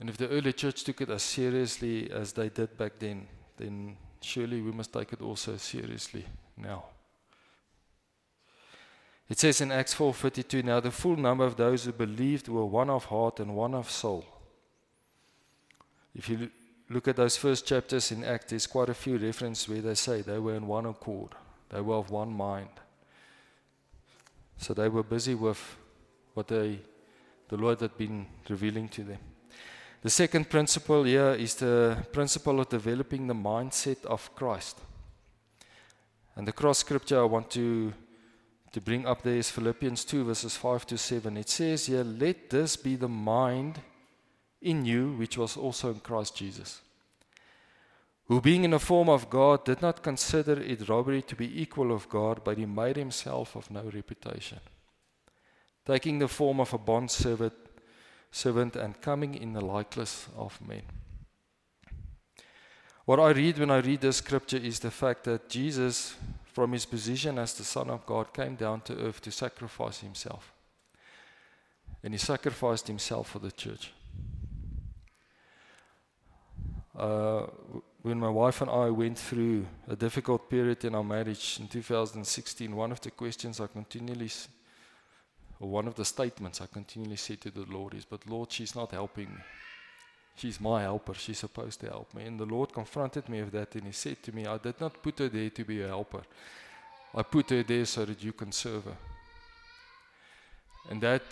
And 0.00 0.10
if 0.10 0.16
the 0.16 0.28
early 0.28 0.52
church 0.52 0.84
took 0.84 1.00
it 1.00 1.10
as 1.10 1.22
seriously 1.22 2.10
as 2.10 2.32
they 2.32 2.50
did 2.50 2.76
back 2.76 2.98
then, 2.98 3.26
then 3.56 3.96
surely 4.20 4.60
we 4.60 4.70
must 4.70 4.92
take 4.92 5.12
it 5.12 5.22
also 5.22 5.56
seriously 5.56 6.24
now. 6.56 6.84
It 9.28 9.38
says 9.38 9.60
in 9.60 9.70
Acts 9.70 9.94
4:32, 9.94 10.62
now 10.64 10.80
the 10.80 10.90
full 10.90 11.16
number 11.16 11.44
of 11.44 11.56
those 11.56 11.84
who 11.84 11.92
believed 11.92 12.48
were 12.48 12.64
one 12.64 12.88
of 12.88 13.04
heart 13.06 13.40
and 13.40 13.54
one 13.54 13.74
of 13.74 13.90
soul. 13.90 14.24
If 16.14 16.28
you 16.28 16.50
look 16.88 17.08
at 17.08 17.16
those 17.16 17.36
first 17.36 17.66
chapters 17.66 18.10
in 18.10 18.24
Acts, 18.24 18.46
there's 18.50 18.66
quite 18.66 18.88
a 18.88 18.94
few 18.94 19.18
references 19.18 19.68
where 19.68 19.82
they 19.82 19.94
say 19.94 20.22
they 20.22 20.38
were 20.38 20.54
in 20.54 20.66
one 20.66 20.86
accord, 20.86 21.34
they 21.68 21.80
were 21.80 21.96
of 21.96 22.10
one 22.10 22.32
mind. 22.32 22.70
So 24.56 24.74
they 24.74 24.88
were 24.88 25.02
busy 25.02 25.34
with 25.34 25.60
what 26.34 26.48
they, 26.48 26.80
the 27.48 27.56
Lord 27.56 27.80
had 27.80 27.96
been 27.96 28.26
revealing 28.48 28.88
to 28.88 29.04
them. 29.04 29.18
The 30.00 30.10
second 30.10 30.48
principle 30.48 31.04
here 31.04 31.32
is 31.32 31.54
the 31.56 32.06
principle 32.12 32.60
of 32.60 32.68
developing 32.68 33.26
the 33.26 33.34
mindset 33.34 34.04
of 34.04 34.34
Christ. 34.34 34.78
And 36.34 36.46
the 36.46 36.52
cross 36.52 36.78
scripture 36.78 37.20
I 37.20 37.24
want 37.24 37.50
to 37.50 37.92
to 38.72 38.80
bring 38.80 39.06
up 39.06 39.22
there 39.22 39.36
is 39.36 39.50
Philippians 39.50 40.04
2, 40.04 40.24
verses 40.24 40.56
5 40.56 40.86
to 40.86 40.98
7. 40.98 41.36
It 41.36 41.48
says 41.48 41.86
here, 41.86 42.04
Let 42.04 42.50
this 42.50 42.76
be 42.76 42.96
the 42.96 43.08
mind 43.08 43.80
in 44.60 44.84
you, 44.84 45.12
which 45.12 45.38
was 45.38 45.56
also 45.56 45.90
in 45.90 46.00
Christ 46.00 46.36
Jesus, 46.36 46.82
who 48.26 48.40
being 48.40 48.64
in 48.64 48.72
the 48.72 48.78
form 48.78 49.08
of 49.08 49.30
God 49.30 49.64
did 49.64 49.80
not 49.80 50.02
consider 50.02 50.60
it 50.60 50.88
robbery 50.88 51.22
to 51.22 51.36
be 51.36 51.62
equal 51.62 51.92
of 51.92 52.08
God, 52.08 52.42
but 52.44 52.58
he 52.58 52.66
made 52.66 52.96
himself 52.96 53.56
of 53.56 53.70
no 53.70 53.84
reputation, 53.84 54.58
taking 55.86 56.18
the 56.18 56.28
form 56.28 56.60
of 56.60 56.74
a 56.74 56.78
bond 56.78 57.10
servant, 57.10 57.54
servant 58.30 58.76
and 58.76 59.00
coming 59.00 59.34
in 59.34 59.54
the 59.54 59.64
likeness 59.64 60.28
of 60.36 60.60
men. 60.60 60.82
What 63.06 63.20
I 63.20 63.30
read 63.30 63.58
when 63.58 63.70
I 63.70 63.78
read 63.78 64.02
this 64.02 64.18
scripture 64.18 64.58
is 64.58 64.80
the 64.80 64.90
fact 64.90 65.24
that 65.24 65.48
Jesus, 65.48 66.14
from 66.58 66.72
his 66.72 66.86
position 66.86 67.38
as 67.38 67.54
the 67.54 67.62
Son 67.62 67.88
of 67.88 68.04
God, 68.04 68.34
came 68.34 68.56
down 68.56 68.80
to 68.80 68.92
earth 69.06 69.20
to 69.20 69.30
sacrifice 69.30 70.00
himself. 70.00 70.52
And 72.02 72.12
he 72.12 72.18
sacrificed 72.18 72.88
himself 72.88 73.30
for 73.30 73.38
the 73.38 73.52
church. 73.52 73.92
Uh, 76.98 77.46
when 78.02 78.18
my 78.18 78.28
wife 78.28 78.60
and 78.60 78.68
I 78.68 78.90
went 78.90 79.16
through 79.16 79.66
a 79.86 79.94
difficult 79.94 80.50
period 80.50 80.84
in 80.84 80.96
our 80.96 81.04
marriage 81.04 81.58
in 81.60 81.68
2016, 81.68 82.74
one 82.74 82.90
of 82.90 83.00
the 83.02 83.12
questions 83.12 83.60
I 83.60 83.68
continually, 83.68 84.32
or 85.60 85.68
one 85.68 85.86
of 85.86 85.94
the 85.94 86.04
statements 86.04 86.60
I 86.60 86.66
continually 86.66 87.18
said 87.18 87.40
to 87.42 87.52
the 87.52 87.66
Lord 87.68 87.94
is, 87.94 88.04
But 88.04 88.28
Lord, 88.28 88.50
she's 88.50 88.74
not 88.74 88.90
helping 88.90 89.28
me. 89.28 89.42
She's 90.38 90.60
my 90.60 90.82
helper. 90.82 91.14
She's 91.14 91.38
supposed 91.38 91.80
to 91.80 91.86
help 91.88 92.14
me. 92.14 92.24
And 92.24 92.38
the 92.38 92.46
Lord 92.46 92.72
confronted 92.72 93.28
me 93.28 93.42
with 93.42 93.52
that 93.52 93.74
and 93.74 93.86
He 93.86 93.92
said 93.92 94.22
to 94.22 94.32
me, 94.32 94.46
I 94.46 94.56
did 94.58 94.80
not 94.80 95.02
put 95.02 95.18
her 95.18 95.28
there 95.28 95.50
to 95.50 95.64
be 95.64 95.82
a 95.82 95.88
helper. 95.88 96.22
I 97.12 97.22
put 97.22 97.50
her 97.50 97.64
there 97.64 97.84
so 97.84 98.04
that 98.04 98.22
you 98.22 98.32
can 98.32 98.52
serve 98.52 98.84
her. 98.84 98.96
And 100.90 101.00
that 101.00 101.22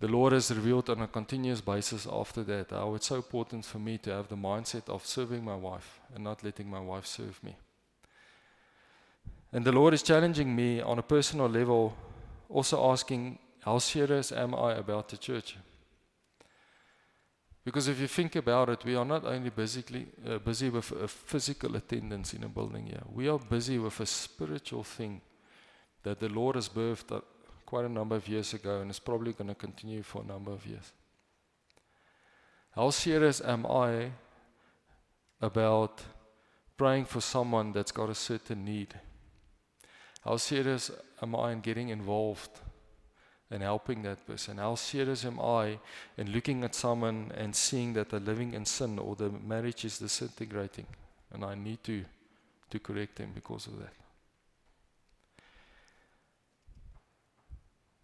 the 0.00 0.08
Lord 0.08 0.34
has 0.34 0.50
revealed 0.50 0.90
on 0.90 1.00
a 1.00 1.06
continuous 1.06 1.62
basis 1.62 2.06
after 2.10 2.42
that 2.44 2.70
how 2.70 2.94
it's 2.94 3.06
so 3.06 3.16
important 3.16 3.64
for 3.64 3.78
me 3.78 3.96
to 3.98 4.10
have 4.10 4.28
the 4.28 4.36
mindset 4.36 4.88
of 4.88 5.06
serving 5.06 5.42
my 5.42 5.56
wife 5.56 6.00
and 6.14 6.22
not 6.22 6.44
letting 6.44 6.68
my 6.68 6.80
wife 6.80 7.06
serve 7.06 7.42
me. 7.42 7.56
And 9.52 9.64
the 9.64 9.72
Lord 9.72 9.94
is 9.94 10.02
challenging 10.02 10.54
me 10.54 10.80
on 10.80 10.98
a 10.98 11.02
personal 11.02 11.48
level, 11.48 11.96
also 12.48 12.90
asking, 12.92 13.38
How 13.60 13.78
serious 13.78 14.30
am 14.30 14.54
I 14.54 14.74
about 14.74 15.08
the 15.08 15.16
church? 15.16 15.56
Because 17.64 17.88
if 17.88 18.00
you 18.00 18.06
think 18.06 18.36
about 18.36 18.70
it, 18.70 18.84
we 18.84 18.96
are 18.96 19.04
not 19.04 19.24
only 19.24 19.50
basically 19.50 20.06
uh, 20.26 20.38
busy 20.38 20.70
with 20.70 20.92
a 20.92 21.06
physical 21.06 21.76
attendance 21.76 22.32
in 22.32 22.44
a 22.44 22.48
building 22.48 22.86
here, 22.86 23.02
we 23.12 23.28
are 23.28 23.38
busy 23.38 23.78
with 23.78 24.00
a 24.00 24.06
spiritual 24.06 24.82
thing 24.82 25.20
that 26.02 26.18
the 26.20 26.28
Lord 26.28 26.56
has 26.56 26.68
birthed 26.68 27.12
uh, 27.14 27.20
quite 27.66 27.84
a 27.84 27.88
number 27.88 28.16
of 28.16 28.26
years 28.26 28.54
ago 28.54 28.80
and 28.80 28.90
is 28.90 28.98
probably 28.98 29.32
going 29.32 29.48
to 29.48 29.54
continue 29.54 30.02
for 30.02 30.22
a 30.22 30.26
number 30.26 30.50
of 30.50 30.64
years. 30.66 30.92
How 32.74 32.90
serious 32.90 33.42
am 33.42 33.66
I 33.66 34.12
about 35.42 36.02
praying 36.76 37.04
for 37.04 37.20
someone 37.20 37.72
that's 37.72 37.92
got 37.92 38.08
a 38.08 38.14
certain 38.14 38.64
need? 38.64 38.94
How 40.24 40.36
serious 40.38 40.90
am 41.20 41.36
I 41.36 41.52
in 41.52 41.60
getting 41.60 41.90
involved 41.90 42.50
and 43.50 43.62
helping 43.62 44.02
that 44.02 44.26
person? 44.26 44.58
How 44.58 44.74
serious 44.74 45.24
am 45.24 45.40
I 45.40 45.78
in 46.16 46.32
looking 46.32 46.64
at 46.64 46.74
someone 46.74 47.32
and 47.36 47.54
seeing 47.54 47.92
that 47.94 48.10
they're 48.10 48.20
living 48.20 48.54
in 48.54 48.64
sin 48.64 48.98
or 48.98 49.16
the 49.16 49.30
marriage 49.30 49.84
is 49.84 49.98
disintegrating 49.98 50.86
and 51.32 51.44
I 51.44 51.54
need 51.54 51.82
to, 51.84 52.04
to 52.70 52.78
correct 52.78 53.16
them 53.16 53.32
because 53.34 53.66
of 53.66 53.78
that? 53.78 53.92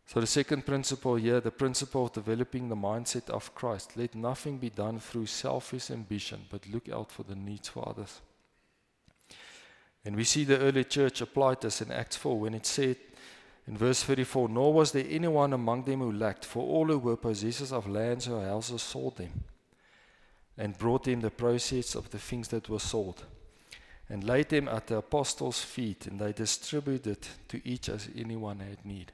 So, 0.08 0.20
the 0.20 0.26
second 0.26 0.64
principle 0.64 1.16
here, 1.16 1.40
the 1.40 1.50
principle 1.50 2.06
of 2.06 2.12
developing 2.12 2.68
the 2.68 2.76
mindset 2.76 3.28
of 3.28 3.52
Christ. 3.56 3.96
Let 3.96 4.14
nothing 4.14 4.58
be 4.58 4.70
done 4.70 5.00
through 5.00 5.26
selfish 5.26 5.90
ambition, 5.90 6.42
but 6.48 6.68
look 6.68 6.88
out 6.88 7.10
for 7.10 7.24
the 7.24 7.34
needs 7.34 7.68
for 7.68 7.88
others. 7.88 8.20
And 10.04 10.14
we 10.14 10.22
see 10.22 10.44
the 10.44 10.60
early 10.60 10.84
church 10.84 11.20
applied 11.20 11.60
this 11.60 11.82
in 11.82 11.90
Acts 11.90 12.14
4 12.14 12.38
when 12.38 12.54
it 12.54 12.64
said 12.64 12.96
in 13.66 13.76
verse 13.76 14.02
34 14.02 14.48
Nor 14.48 14.72
was 14.72 14.92
there 14.92 15.06
anyone 15.08 15.52
among 15.52 15.84
them 15.84 16.00
who 16.00 16.12
lacked, 16.12 16.44
for 16.44 16.62
all 16.62 16.86
who 16.86 16.98
were 16.98 17.16
possessors 17.16 17.72
of 17.72 17.88
lands 17.88 18.28
or 18.28 18.44
houses 18.44 18.82
sold 18.82 19.16
them, 19.16 19.44
and 20.56 20.78
brought 20.78 21.04
them 21.04 21.20
the 21.20 21.30
proceeds 21.30 21.94
of 21.94 22.10
the 22.10 22.18
things 22.18 22.48
that 22.48 22.68
were 22.68 22.78
sold, 22.78 23.24
and 24.08 24.24
laid 24.24 24.48
them 24.48 24.68
at 24.68 24.86
the 24.86 24.98
apostles' 24.98 25.62
feet, 25.62 26.06
and 26.06 26.20
they 26.20 26.32
distributed 26.32 27.18
to 27.48 27.60
each 27.68 27.88
as 27.88 28.08
anyone 28.16 28.60
had 28.60 28.84
need. 28.84 29.12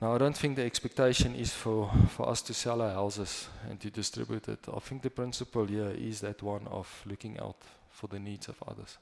Now, 0.00 0.14
I 0.14 0.18
don't 0.18 0.36
think 0.36 0.54
the 0.54 0.64
expectation 0.64 1.34
is 1.34 1.52
for, 1.52 1.90
for 2.10 2.28
us 2.28 2.40
to 2.42 2.54
sell 2.54 2.82
our 2.82 2.92
houses 2.92 3.48
and 3.68 3.80
to 3.80 3.90
distribute 3.90 4.48
it. 4.48 4.60
I 4.72 4.78
think 4.78 5.02
the 5.02 5.10
principle 5.10 5.66
here 5.66 5.90
is 5.90 6.20
that 6.20 6.40
one 6.40 6.68
of 6.68 7.02
looking 7.04 7.36
out 7.40 7.56
for 7.90 8.06
the 8.06 8.20
needs 8.20 8.46
of 8.46 8.62
others. 8.68 8.96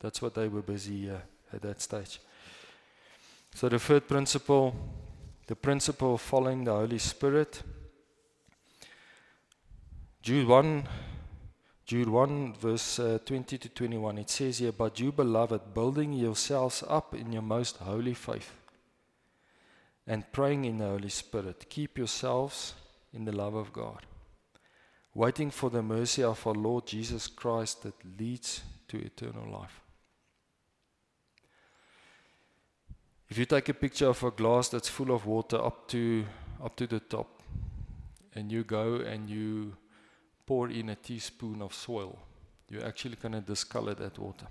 That's 0.00 0.20
what 0.20 0.34
they 0.34 0.48
were 0.48 0.62
busy 0.62 1.08
uh, 1.08 1.18
at 1.52 1.62
that 1.62 1.80
stage. 1.80 2.20
So, 3.54 3.68
the 3.68 3.78
third 3.78 4.08
principle, 4.08 4.74
the 5.46 5.56
principle 5.56 6.14
of 6.14 6.20
following 6.20 6.64
the 6.64 6.72
Holy 6.72 6.98
Spirit. 6.98 7.62
Jude 10.22 10.48
1, 10.48 10.88
Jude 11.86 12.08
1, 12.08 12.54
verse 12.54 12.98
uh, 12.98 13.18
20 13.24 13.58
to 13.58 13.68
21, 13.68 14.18
it 14.18 14.30
says 14.30 14.58
here, 14.58 14.72
But 14.72 14.98
you, 14.98 15.12
beloved, 15.12 15.74
building 15.74 16.14
yourselves 16.14 16.82
up 16.88 17.14
in 17.14 17.30
your 17.30 17.42
most 17.42 17.76
holy 17.76 18.14
faith 18.14 18.50
and 20.06 20.30
praying 20.32 20.64
in 20.64 20.78
the 20.78 20.86
Holy 20.86 21.10
Spirit. 21.10 21.66
Keep 21.68 21.98
yourselves 21.98 22.74
in 23.12 23.24
the 23.24 23.32
love 23.32 23.54
of 23.54 23.72
God, 23.72 24.06
waiting 25.14 25.50
for 25.50 25.70
the 25.70 25.82
mercy 25.82 26.22
of 26.22 26.46
our 26.46 26.54
Lord 26.54 26.86
Jesus 26.86 27.26
Christ 27.26 27.82
that 27.82 27.94
leads 28.18 28.62
to 28.88 28.98
eternal 28.98 29.50
life. 29.50 29.83
If 33.34 33.38
you 33.38 33.46
take 33.46 33.68
a 33.68 33.74
picture 33.74 34.06
of 34.06 34.22
a 34.22 34.30
glass 34.30 34.68
that's 34.68 34.88
full 34.88 35.10
of 35.10 35.26
water 35.26 35.56
up 35.56 35.88
to 35.88 36.24
up 36.64 36.76
to 36.76 36.86
the 36.86 37.00
top, 37.00 37.42
and 38.32 38.52
you 38.52 38.62
go 38.62 38.98
and 38.98 39.28
you 39.28 39.76
pour 40.46 40.70
in 40.70 40.90
a 40.90 40.94
teaspoon 40.94 41.60
of 41.60 41.74
soil, 41.74 42.16
you're 42.68 42.86
actually 42.86 43.16
going 43.16 43.32
to 43.32 43.40
discolor 43.40 43.94
that 43.94 44.20
water. 44.20 44.46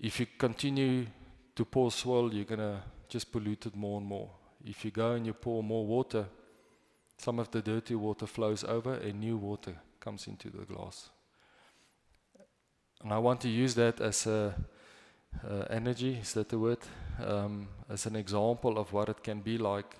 If 0.00 0.18
you 0.18 0.26
continue 0.36 1.06
to 1.54 1.64
pour 1.64 1.92
soil, 1.92 2.34
you're 2.34 2.44
going 2.44 2.58
to 2.58 2.82
just 3.08 3.30
pollute 3.30 3.66
it 3.66 3.76
more 3.76 4.00
and 4.00 4.08
more. 4.08 4.30
If 4.64 4.84
you 4.84 4.90
go 4.90 5.12
and 5.12 5.24
you 5.24 5.34
pour 5.34 5.62
more 5.62 5.86
water, 5.86 6.26
some 7.16 7.38
of 7.38 7.48
the 7.52 7.62
dirty 7.62 7.94
water 7.94 8.26
flows 8.26 8.64
over 8.64 8.94
and 8.94 9.20
new 9.20 9.36
water 9.36 9.76
comes 10.00 10.26
into 10.26 10.50
the 10.50 10.64
glass. 10.64 11.10
And 13.04 13.12
I 13.12 13.18
want 13.18 13.40
to 13.42 13.48
use 13.48 13.76
that 13.76 14.00
as 14.00 14.26
a 14.26 14.52
uh, 15.44 15.64
energy, 15.70 16.18
is 16.20 16.32
that 16.34 16.48
the 16.48 16.58
word? 16.58 16.78
Um, 17.24 17.68
as 17.88 18.06
an 18.06 18.16
example 18.16 18.78
of 18.78 18.92
what 18.92 19.08
it 19.08 19.22
can 19.22 19.40
be 19.40 19.58
like 19.58 19.96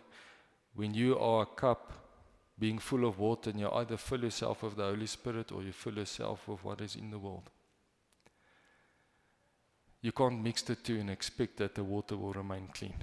when 0.75 0.93
you 0.93 1.19
are 1.19 1.43
a 1.43 1.47
cup 1.47 1.93
being 2.59 2.79
full 2.79 3.05
of 3.07 3.19
water 3.19 3.51
and 3.51 3.61
you 3.61 3.71
either 3.71 3.97
fill 3.97 4.23
yourself 4.23 4.63
with 4.63 4.77
the 4.77 4.83
Holy 4.83 5.07
Spirit 5.07 5.53
or 5.53 5.63
you 5.63 5.73
fill 5.73 5.95
yourself 5.95 6.47
with 6.49 6.63
what 6.65 6.81
is 6.81 6.97
in 6.97 7.11
the 7.11 7.19
world. 7.19 7.51
You 10.03 10.13
can't 10.13 10.43
mix 10.43 10.63
the 10.63 10.77
two 10.77 10.99
and 10.99 11.11
expect 11.11 11.57
that 11.57 11.75
the 11.75 11.85
water 11.85 12.17
will 12.17 12.33
remain 12.33 12.69
clean. 12.73 12.95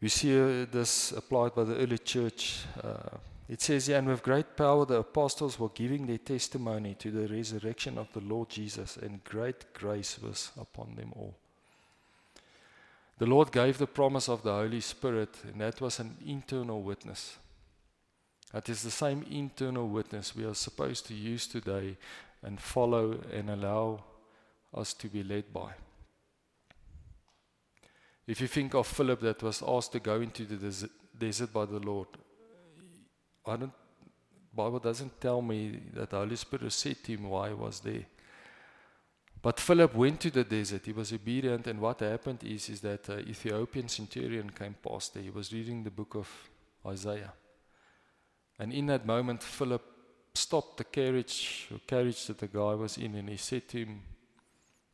We 0.00 0.08
see 0.08 0.38
uh, 0.38 0.66
this 0.70 1.12
applied 1.12 1.54
by 1.54 1.64
the 1.64 1.76
early 1.76 1.98
church. 1.98 2.64
Uh, 2.82 3.18
it 3.50 3.60
says 3.60 3.88
and 3.88 4.06
with 4.06 4.22
great 4.22 4.56
power 4.56 4.86
the 4.86 5.00
apostles 5.00 5.58
were 5.58 5.70
giving 5.70 6.06
their 6.06 6.18
testimony 6.18 6.94
to 6.94 7.10
the 7.10 7.26
resurrection 7.26 7.98
of 7.98 8.06
the 8.12 8.20
Lord 8.20 8.48
Jesus, 8.48 8.96
and 8.96 9.24
great 9.24 9.74
grace 9.74 10.20
was 10.22 10.52
upon 10.56 10.94
them 10.94 11.12
all. 11.16 11.34
The 13.18 13.26
Lord 13.26 13.50
gave 13.50 13.76
the 13.76 13.88
promise 13.88 14.28
of 14.28 14.44
the 14.44 14.52
Holy 14.52 14.80
Spirit, 14.80 15.30
and 15.42 15.60
that 15.60 15.80
was 15.80 15.98
an 15.98 16.16
internal 16.24 16.80
witness. 16.80 17.38
That 18.52 18.68
is 18.68 18.82
the 18.84 18.90
same 18.92 19.26
internal 19.28 19.88
witness 19.88 20.36
we 20.36 20.44
are 20.44 20.54
supposed 20.54 21.06
to 21.06 21.14
use 21.14 21.48
today 21.48 21.96
and 22.44 22.60
follow 22.60 23.18
and 23.32 23.50
allow 23.50 24.04
us 24.72 24.94
to 24.94 25.08
be 25.08 25.24
led 25.24 25.52
by. 25.52 25.72
If 28.28 28.40
you 28.40 28.46
think 28.46 28.74
of 28.74 28.86
Philip 28.86 29.20
that 29.22 29.42
was 29.42 29.60
asked 29.66 29.90
to 29.90 29.98
go 29.98 30.20
into 30.20 30.44
the 30.44 30.88
desert 31.18 31.52
by 31.52 31.64
the 31.64 31.80
Lord, 31.80 32.06
I 33.50 33.56
don't 33.56 33.72
Bible 34.52 34.80
doesn't 34.80 35.20
tell 35.20 35.40
me 35.40 35.80
that 35.94 36.10
the 36.10 36.16
Holy 36.16 36.36
Spirit 36.36 36.72
said 36.72 36.96
to 37.04 37.12
him 37.12 37.28
why 37.28 37.48
he 37.48 37.54
was 37.54 37.80
there. 37.80 38.06
But 39.42 39.60
Philip 39.60 39.94
went 39.94 40.20
to 40.20 40.30
the 40.30 40.44
desert. 40.44 40.84
He 40.84 40.92
was 40.92 41.12
obedient, 41.12 41.66
and 41.66 41.80
what 41.80 42.00
happened 42.00 42.44
is, 42.44 42.68
is 42.68 42.80
that 42.80 43.08
uh, 43.08 43.18
Ethiopian 43.18 43.88
centurion 43.88 44.50
came 44.50 44.74
past 44.82 45.14
there. 45.14 45.22
He 45.22 45.30
was 45.30 45.52
reading 45.52 45.82
the 45.82 45.90
book 45.90 46.14
of 46.14 46.28
Isaiah. 46.86 47.32
And 48.58 48.72
in 48.72 48.86
that 48.86 49.06
moment, 49.06 49.42
Philip 49.42 49.82
stopped 50.34 50.76
the 50.76 50.84
carriage, 50.84 51.68
or 51.72 51.78
carriage 51.86 52.26
that 52.26 52.38
the 52.38 52.48
guy 52.48 52.74
was 52.74 52.98
in, 52.98 53.14
and 53.14 53.28
he 53.30 53.38
said 53.38 53.66
to 53.68 53.78
him, 53.78 54.02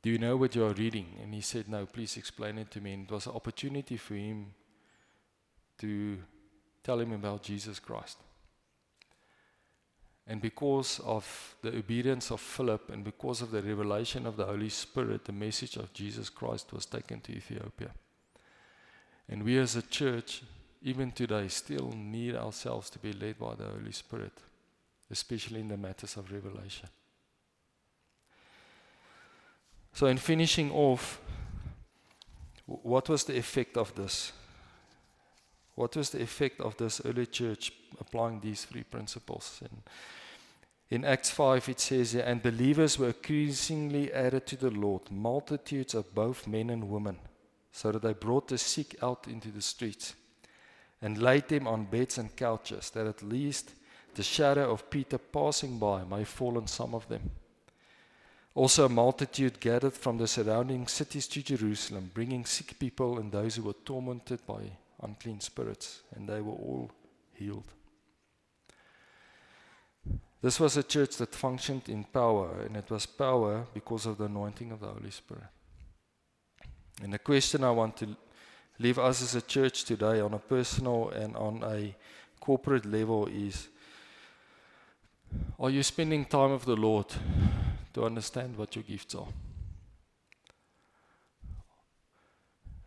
Do 0.02 0.10
you 0.10 0.18
know 0.18 0.36
what 0.36 0.54
you 0.54 0.64
are 0.64 0.74
reading? 0.74 1.16
And 1.20 1.34
he 1.34 1.40
said, 1.40 1.68
No, 1.68 1.86
please 1.86 2.16
explain 2.16 2.58
it 2.58 2.70
to 2.72 2.80
me. 2.80 2.92
And 2.92 3.08
it 3.08 3.12
was 3.12 3.26
an 3.26 3.32
opportunity 3.32 3.96
for 3.96 4.14
him 4.14 4.54
to 5.78 6.18
tell 6.84 7.00
him 7.00 7.12
about 7.12 7.42
Jesus 7.42 7.80
Christ. 7.80 8.18
And 10.26 10.40
because 10.40 11.00
of 11.04 11.56
the 11.62 11.76
obedience 11.76 12.32
of 12.32 12.40
Philip 12.40 12.90
and 12.90 13.04
because 13.04 13.42
of 13.42 13.52
the 13.52 13.62
revelation 13.62 14.26
of 14.26 14.36
the 14.36 14.44
Holy 14.44 14.68
Spirit, 14.68 15.24
the 15.24 15.32
message 15.32 15.76
of 15.76 15.92
Jesus 15.92 16.28
Christ 16.28 16.72
was 16.72 16.84
taken 16.86 17.20
to 17.20 17.32
Ethiopia. 17.32 17.90
And 19.28 19.44
we 19.44 19.58
as 19.58 19.76
a 19.76 19.82
church 19.82 20.42
even 20.86 21.10
today, 21.10 21.48
still 21.48 21.92
need 21.96 22.36
ourselves 22.36 22.88
to 22.90 22.98
be 23.00 23.12
led 23.12 23.38
by 23.38 23.56
the 23.56 23.64
Holy 23.64 23.90
Spirit, 23.90 24.32
especially 25.10 25.60
in 25.60 25.66
the 25.66 25.76
matters 25.76 26.16
of 26.16 26.30
revelation. 26.30 26.88
So, 29.92 30.06
in 30.06 30.18
finishing 30.18 30.70
off, 30.70 31.20
what 32.66 33.08
was 33.08 33.24
the 33.24 33.36
effect 33.36 33.76
of 33.76 33.94
this? 33.96 34.32
What 35.76 35.94
was 35.94 36.10
the 36.10 36.22
effect 36.22 36.60
of 36.60 36.76
this 36.78 37.02
early 37.04 37.26
church 37.26 37.70
applying 38.00 38.40
these 38.40 38.64
three 38.64 38.82
principles? 38.82 39.60
And 39.62 39.82
in 40.88 41.04
Acts 41.04 41.30
5, 41.30 41.68
it 41.68 41.80
says, 41.80 42.14
And 42.14 42.42
believers 42.42 42.98
were 42.98 43.08
increasingly 43.08 44.10
added 44.12 44.46
to 44.46 44.56
the 44.56 44.70
Lord, 44.70 45.10
multitudes 45.10 45.94
of 45.94 46.14
both 46.14 46.46
men 46.46 46.70
and 46.70 46.88
women, 46.88 47.18
so 47.72 47.92
that 47.92 48.02
they 48.02 48.14
brought 48.14 48.48
the 48.48 48.56
sick 48.56 48.96
out 49.02 49.28
into 49.28 49.48
the 49.48 49.60
streets 49.60 50.14
and 51.02 51.20
laid 51.20 51.48
them 51.48 51.68
on 51.68 51.84
beds 51.84 52.16
and 52.16 52.34
couches, 52.34 52.88
that 52.90 53.06
at 53.06 53.22
least 53.22 53.72
the 54.14 54.22
shadow 54.22 54.70
of 54.72 54.88
Peter 54.88 55.18
passing 55.18 55.78
by 55.78 56.04
may 56.04 56.24
fall 56.24 56.56
on 56.56 56.66
some 56.66 56.94
of 56.94 57.06
them. 57.08 57.30
Also, 58.54 58.86
a 58.86 58.88
multitude 58.88 59.60
gathered 59.60 59.92
from 59.92 60.16
the 60.16 60.26
surrounding 60.26 60.86
cities 60.86 61.28
to 61.28 61.42
Jerusalem, 61.42 62.10
bringing 62.14 62.46
sick 62.46 62.78
people 62.78 63.18
and 63.18 63.30
those 63.30 63.56
who 63.56 63.64
were 63.64 63.74
tormented 63.84 64.46
by 64.46 64.62
unclean 65.06 65.40
spirits, 65.40 66.02
and 66.14 66.28
they 66.28 66.40
were 66.40 66.52
all 66.52 66.90
healed. 67.32 67.72
This 70.42 70.60
was 70.60 70.76
a 70.76 70.82
church 70.82 71.16
that 71.16 71.34
functioned 71.34 71.88
in 71.88 72.04
power, 72.04 72.60
and 72.64 72.76
it 72.76 72.90
was 72.90 73.06
power 73.06 73.66
because 73.72 74.06
of 74.06 74.18
the 74.18 74.24
anointing 74.24 74.70
of 74.72 74.80
the 74.80 74.88
Holy 74.88 75.10
Spirit. 75.10 75.50
And 77.02 77.12
the 77.12 77.18
question 77.18 77.64
I 77.64 77.70
want 77.70 77.96
to 77.98 78.16
leave 78.78 78.98
us 78.98 79.22
as 79.22 79.34
a 79.34 79.42
church 79.42 79.84
today 79.84 80.20
on 80.20 80.34
a 80.34 80.38
personal 80.38 81.10
and 81.10 81.36
on 81.36 81.62
a 81.64 81.94
corporate 82.40 82.86
level 82.86 83.26
is 83.26 83.68
Are 85.58 85.70
you 85.70 85.82
spending 85.82 86.24
time 86.24 86.52
with 86.52 86.64
the 86.64 86.76
Lord 86.76 87.06
to 87.94 88.04
understand 88.04 88.56
what 88.56 88.76
your 88.76 88.84
gifts 88.84 89.14
are? 89.14 89.28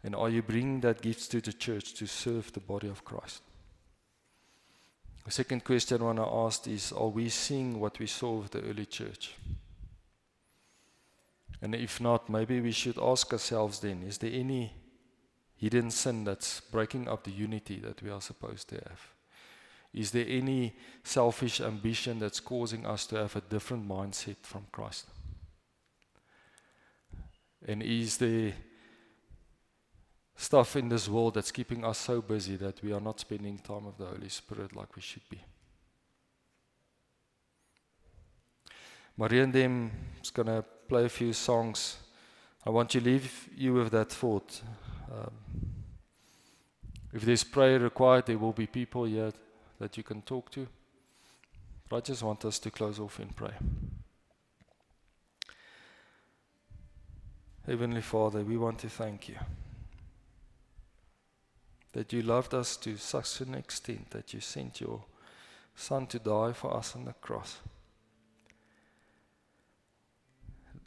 And 0.03 0.15
are 0.15 0.29
you 0.29 0.41
bringing 0.41 0.79
that 0.81 1.01
gifts 1.01 1.27
to 1.29 1.41
the 1.41 1.53
church 1.53 1.93
to 1.95 2.07
serve 2.07 2.53
the 2.53 2.59
body 2.59 2.87
of 2.87 3.03
Christ? 3.03 3.41
The 5.25 5.31
second 5.31 5.63
question 5.63 6.01
I 6.01 6.05
want 6.05 6.17
to 6.19 6.25
ask 6.25 6.67
is 6.67 6.91
Are 6.91 7.07
we 7.07 7.29
seeing 7.29 7.79
what 7.79 7.99
we 7.99 8.07
saw 8.07 8.39
with 8.39 8.51
the 8.51 8.61
early 8.61 8.85
church? 8.85 9.35
And 11.61 11.75
if 11.75 11.99
not, 11.99 12.29
maybe 12.29 12.61
we 12.61 12.71
should 12.71 12.97
ask 12.97 13.31
ourselves 13.33 13.79
then 13.79 14.03
Is 14.03 14.17
there 14.17 14.31
any 14.33 14.73
hidden 15.55 15.91
sin 15.91 16.23
that's 16.23 16.61
breaking 16.61 17.09
up 17.09 17.25
the 17.25 17.31
unity 17.31 17.79
that 17.81 18.01
we 18.01 18.09
are 18.09 18.21
supposed 18.21 18.69
to 18.69 18.75
have? 18.75 19.01
Is 19.93 20.11
there 20.11 20.25
any 20.27 20.73
selfish 21.03 21.59
ambition 21.59 22.19
that's 22.19 22.39
causing 22.39 22.85
us 22.85 23.05
to 23.07 23.17
have 23.17 23.35
a 23.35 23.41
different 23.41 23.87
mindset 23.87 24.37
from 24.43 24.67
Christ? 24.71 25.07
And 27.67 27.83
is 27.83 28.17
there 28.17 28.53
stuff 30.39 30.77
in 30.77 30.87
this 30.87 31.09
world 31.09 31.33
that's 31.33 31.51
keeping 31.51 31.83
us 31.83 31.97
so 31.97 32.21
busy 32.21 32.55
that 32.55 32.81
we 32.81 32.93
are 32.93 33.01
not 33.01 33.19
spending 33.19 33.57
time 33.59 33.85
with 33.85 33.97
the 33.97 34.05
Holy 34.05 34.29
Spirit 34.29 34.73
like 34.73 34.95
we 34.95 35.01
should 35.01 35.27
be? 35.29 35.41
Maria 39.17 39.43
and 39.43 39.51
them 39.51 39.91
is 40.23 40.29
going 40.29 40.47
to 40.47 40.63
play 40.87 41.03
a 41.03 41.09
few 41.09 41.33
songs. 41.33 41.97
I 42.65 42.69
want 42.69 42.89
to 42.91 43.01
leave 43.01 43.49
you 43.53 43.73
with 43.73 43.91
that 43.91 44.13
thought. 44.13 44.61
Um, 45.11 45.33
if 47.11 47.23
there's 47.23 47.43
prayer 47.43 47.77
required, 47.77 48.27
there 48.27 48.37
will 48.37 48.53
be 48.53 48.65
people 48.65 49.03
here 49.03 49.33
that 49.77 49.97
you 49.97 50.03
can 50.03 50.21
talk 50.21 50.49
to. 50.51 50.65
But 51.89 51.97
I 51.97 51.99
just 51.99 52.23
want 52.23 52.45
us 52.45 52.59
to 52.59 52.71
close 52.71 52.97
off 52.97 53.19
in 53.19 53.27
prayer. 53.27 53.57
Heavenly 57.65 58.01
Father, 58.01 58.41
we 58.41 58.55
want 58.55 58.79
to 58.79 58.89
thank 58.89 59.27
you 59.27 59.35
that 61.93 62.13
you 62.13 62.21
loved 62.21 62.53
us 62.53 62.77
to 62.77 62.97
such 62.97 63.41
an 63.41 63.55
extent 63.55 64.11
that 64.11 64.33
you 64.33 64.39
sent 64.39 64.81
your 64.81 65.03
Son 65.75 66.05
to 66.07 66.19
die 66.19 66.51
for 66.51 66.75
us 66.75 66.95
on 66.95 67.05
the 67.05 67.13
cross. 67.13 67.57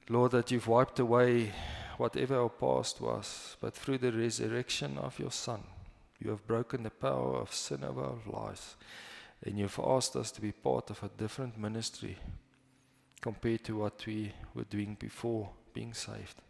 Lord, 0.09 0.33
that 0.33 0.51
you've 0.51 0.69
wiped 0.69 0.99
away 0.99 1.53
whatever 1.97 2.39
our 2.39 2.49
past 2.49 3.01
was, 3.01 3.57
but 3.61 3.75
through 3.75 3.99
the 3.99 4.13
resurrection 4.13 4.99
of 4.99 5.19
your 5.19 5.31
Son, 5.31 5.63
you 6.19 6.31
have 6.31 6.47
broken 6.47 6.83
the 6.83 6.91
power 6.91 7.37
of 7.37 7.55
sin 7.55 7.83
over 7.85 8.03
our 8.03 8.19
lives, 8.27 8.77
and 9.45 9.59
you've 9.59 9.81
asked 9.83 10.15
us 10.15 10.31
to 10.33 10.41
be 10.41 10.53
part 10.53 10.91
of 10.91 11.03
a 11.03 11.11
different 11.17 11.59
ministry 11.59 12.19
compared 13.21 13.65
to 13.65 13.77
what 13.77 14.05
we 14.07 14.33
were 14.55 14.65
doing 14.65 14.97
before 15.01 15.49
being 15.73 15.95
saved. 15.95 16.43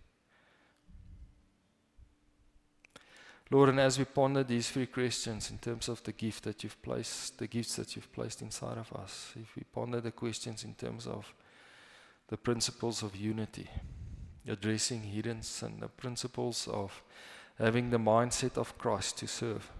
Lord, 3.53 3.69
and 3.69 3.81
as 3.81 3.99
we 3.99 4.07
ponder 4.07 4.43
these 4.43 4.71
three 4.71 4.87
questions 4.87 5.51
in 5.51 5.59
terms 5.59 5.91
of 5.91 6.03
the 6.05 6.13
gift 6.13 6.45
that 6.45 6.65
you've 6.65 6.81
placed, 6.81 7.37
the 7.39 7.47
gifts 7.47 7.77
that 7.77 7.95
you've 7.95 8.11
placed 8.11 8.41
inside 8.41 8.79
of 8.79 8.91
us, 8.95 9.35
if 9.39 9.55
we 9.55 9.63
ponder 9.65 10.01
the 10.01 10.11
questions 10.11 10.65
in 10.65 10.73
terms 10.73 11.07
of 11.07 11.35
the 12.29 12.39
principles 12.39 13.03
of 13.03 13.15
unity, 13.15 13.69
addressing 14.49 15.03
hidden 15.03 15.43
sin, 15.43 15.81
the 15.81 15.89
principles 15.89 16.67
of 16.67 17.03
having 17.59 17.91
the 17.91 17.99
mindset 17.99 18.57
of 18.57 18.79
Christ 18.79 19.19
to 19.19 19.27
serve, 19.27 19.71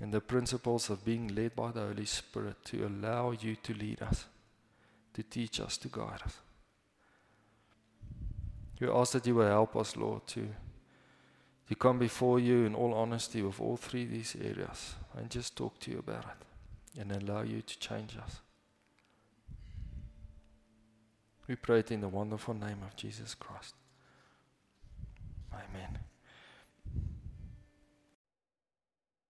and 0.00 0.10
the 0.10 0.22
principles 0.22 0.88
of 0.88 1.04
being 1.04 1.28
led 1.28 1.54
by 1.54 1.72
the 1.72 1.80
Holy 1.80 2.06
Spirit 2.06 2.56
to 2.64 2.86
allow 2.86 3.32
you 3.32 3.54
to 3.56 3.74
lead 3.74 4.00
us, 4.00 4.24
to 5.12 5.22
teach 5.22 5.60
us, 5.60 5.76
to 5.76 5.88
guide 5.88 6.22
us. 6.24 6.38
We 8.80 8.88
ask 8.88 9.12
that 9.12 9.26
you 9.26 9.34
will 9.34 9.46
help 9.46 9.76
us, 9.76 9.94
Lord, 9.94 10.26
to, 10.28 10.48
to 11.72 11.78
come 11.78 11.98
before 11.98 12.38
you 12.38 12.66
in 12.66 12.74
all 12.74 12.92
honesty 12.92 13.40
with 13.40 13.58
all 13.58 13.78
three 13.78 14.02
of 14.02 14.10
these 14.10 14.36
areas 14.38 14.94
and 15.16 15.30
just 15.30 15.56
talk 15.56 15.78
to 15.80 15.90
you 15.90 15.98
about 15.98 16.24
it 16.24 17.00
and 17.00 17.10
allow 17.10 17.40
you 17.40 17.62
to 17.62 17.78
change 17.78 18.14
us. 18.22 18.40
We 21.48 21.56
pray 21.56 21.78
it 21.78 21.90
in 21.90 22.02
the 22.02 22.08
wonderful 22.08 22.52
name 22.52 22.82
of 22.86 22.94
Jesus 22.94 23.34
Christ. 23.34 23.74
Amen. 25.50 26.11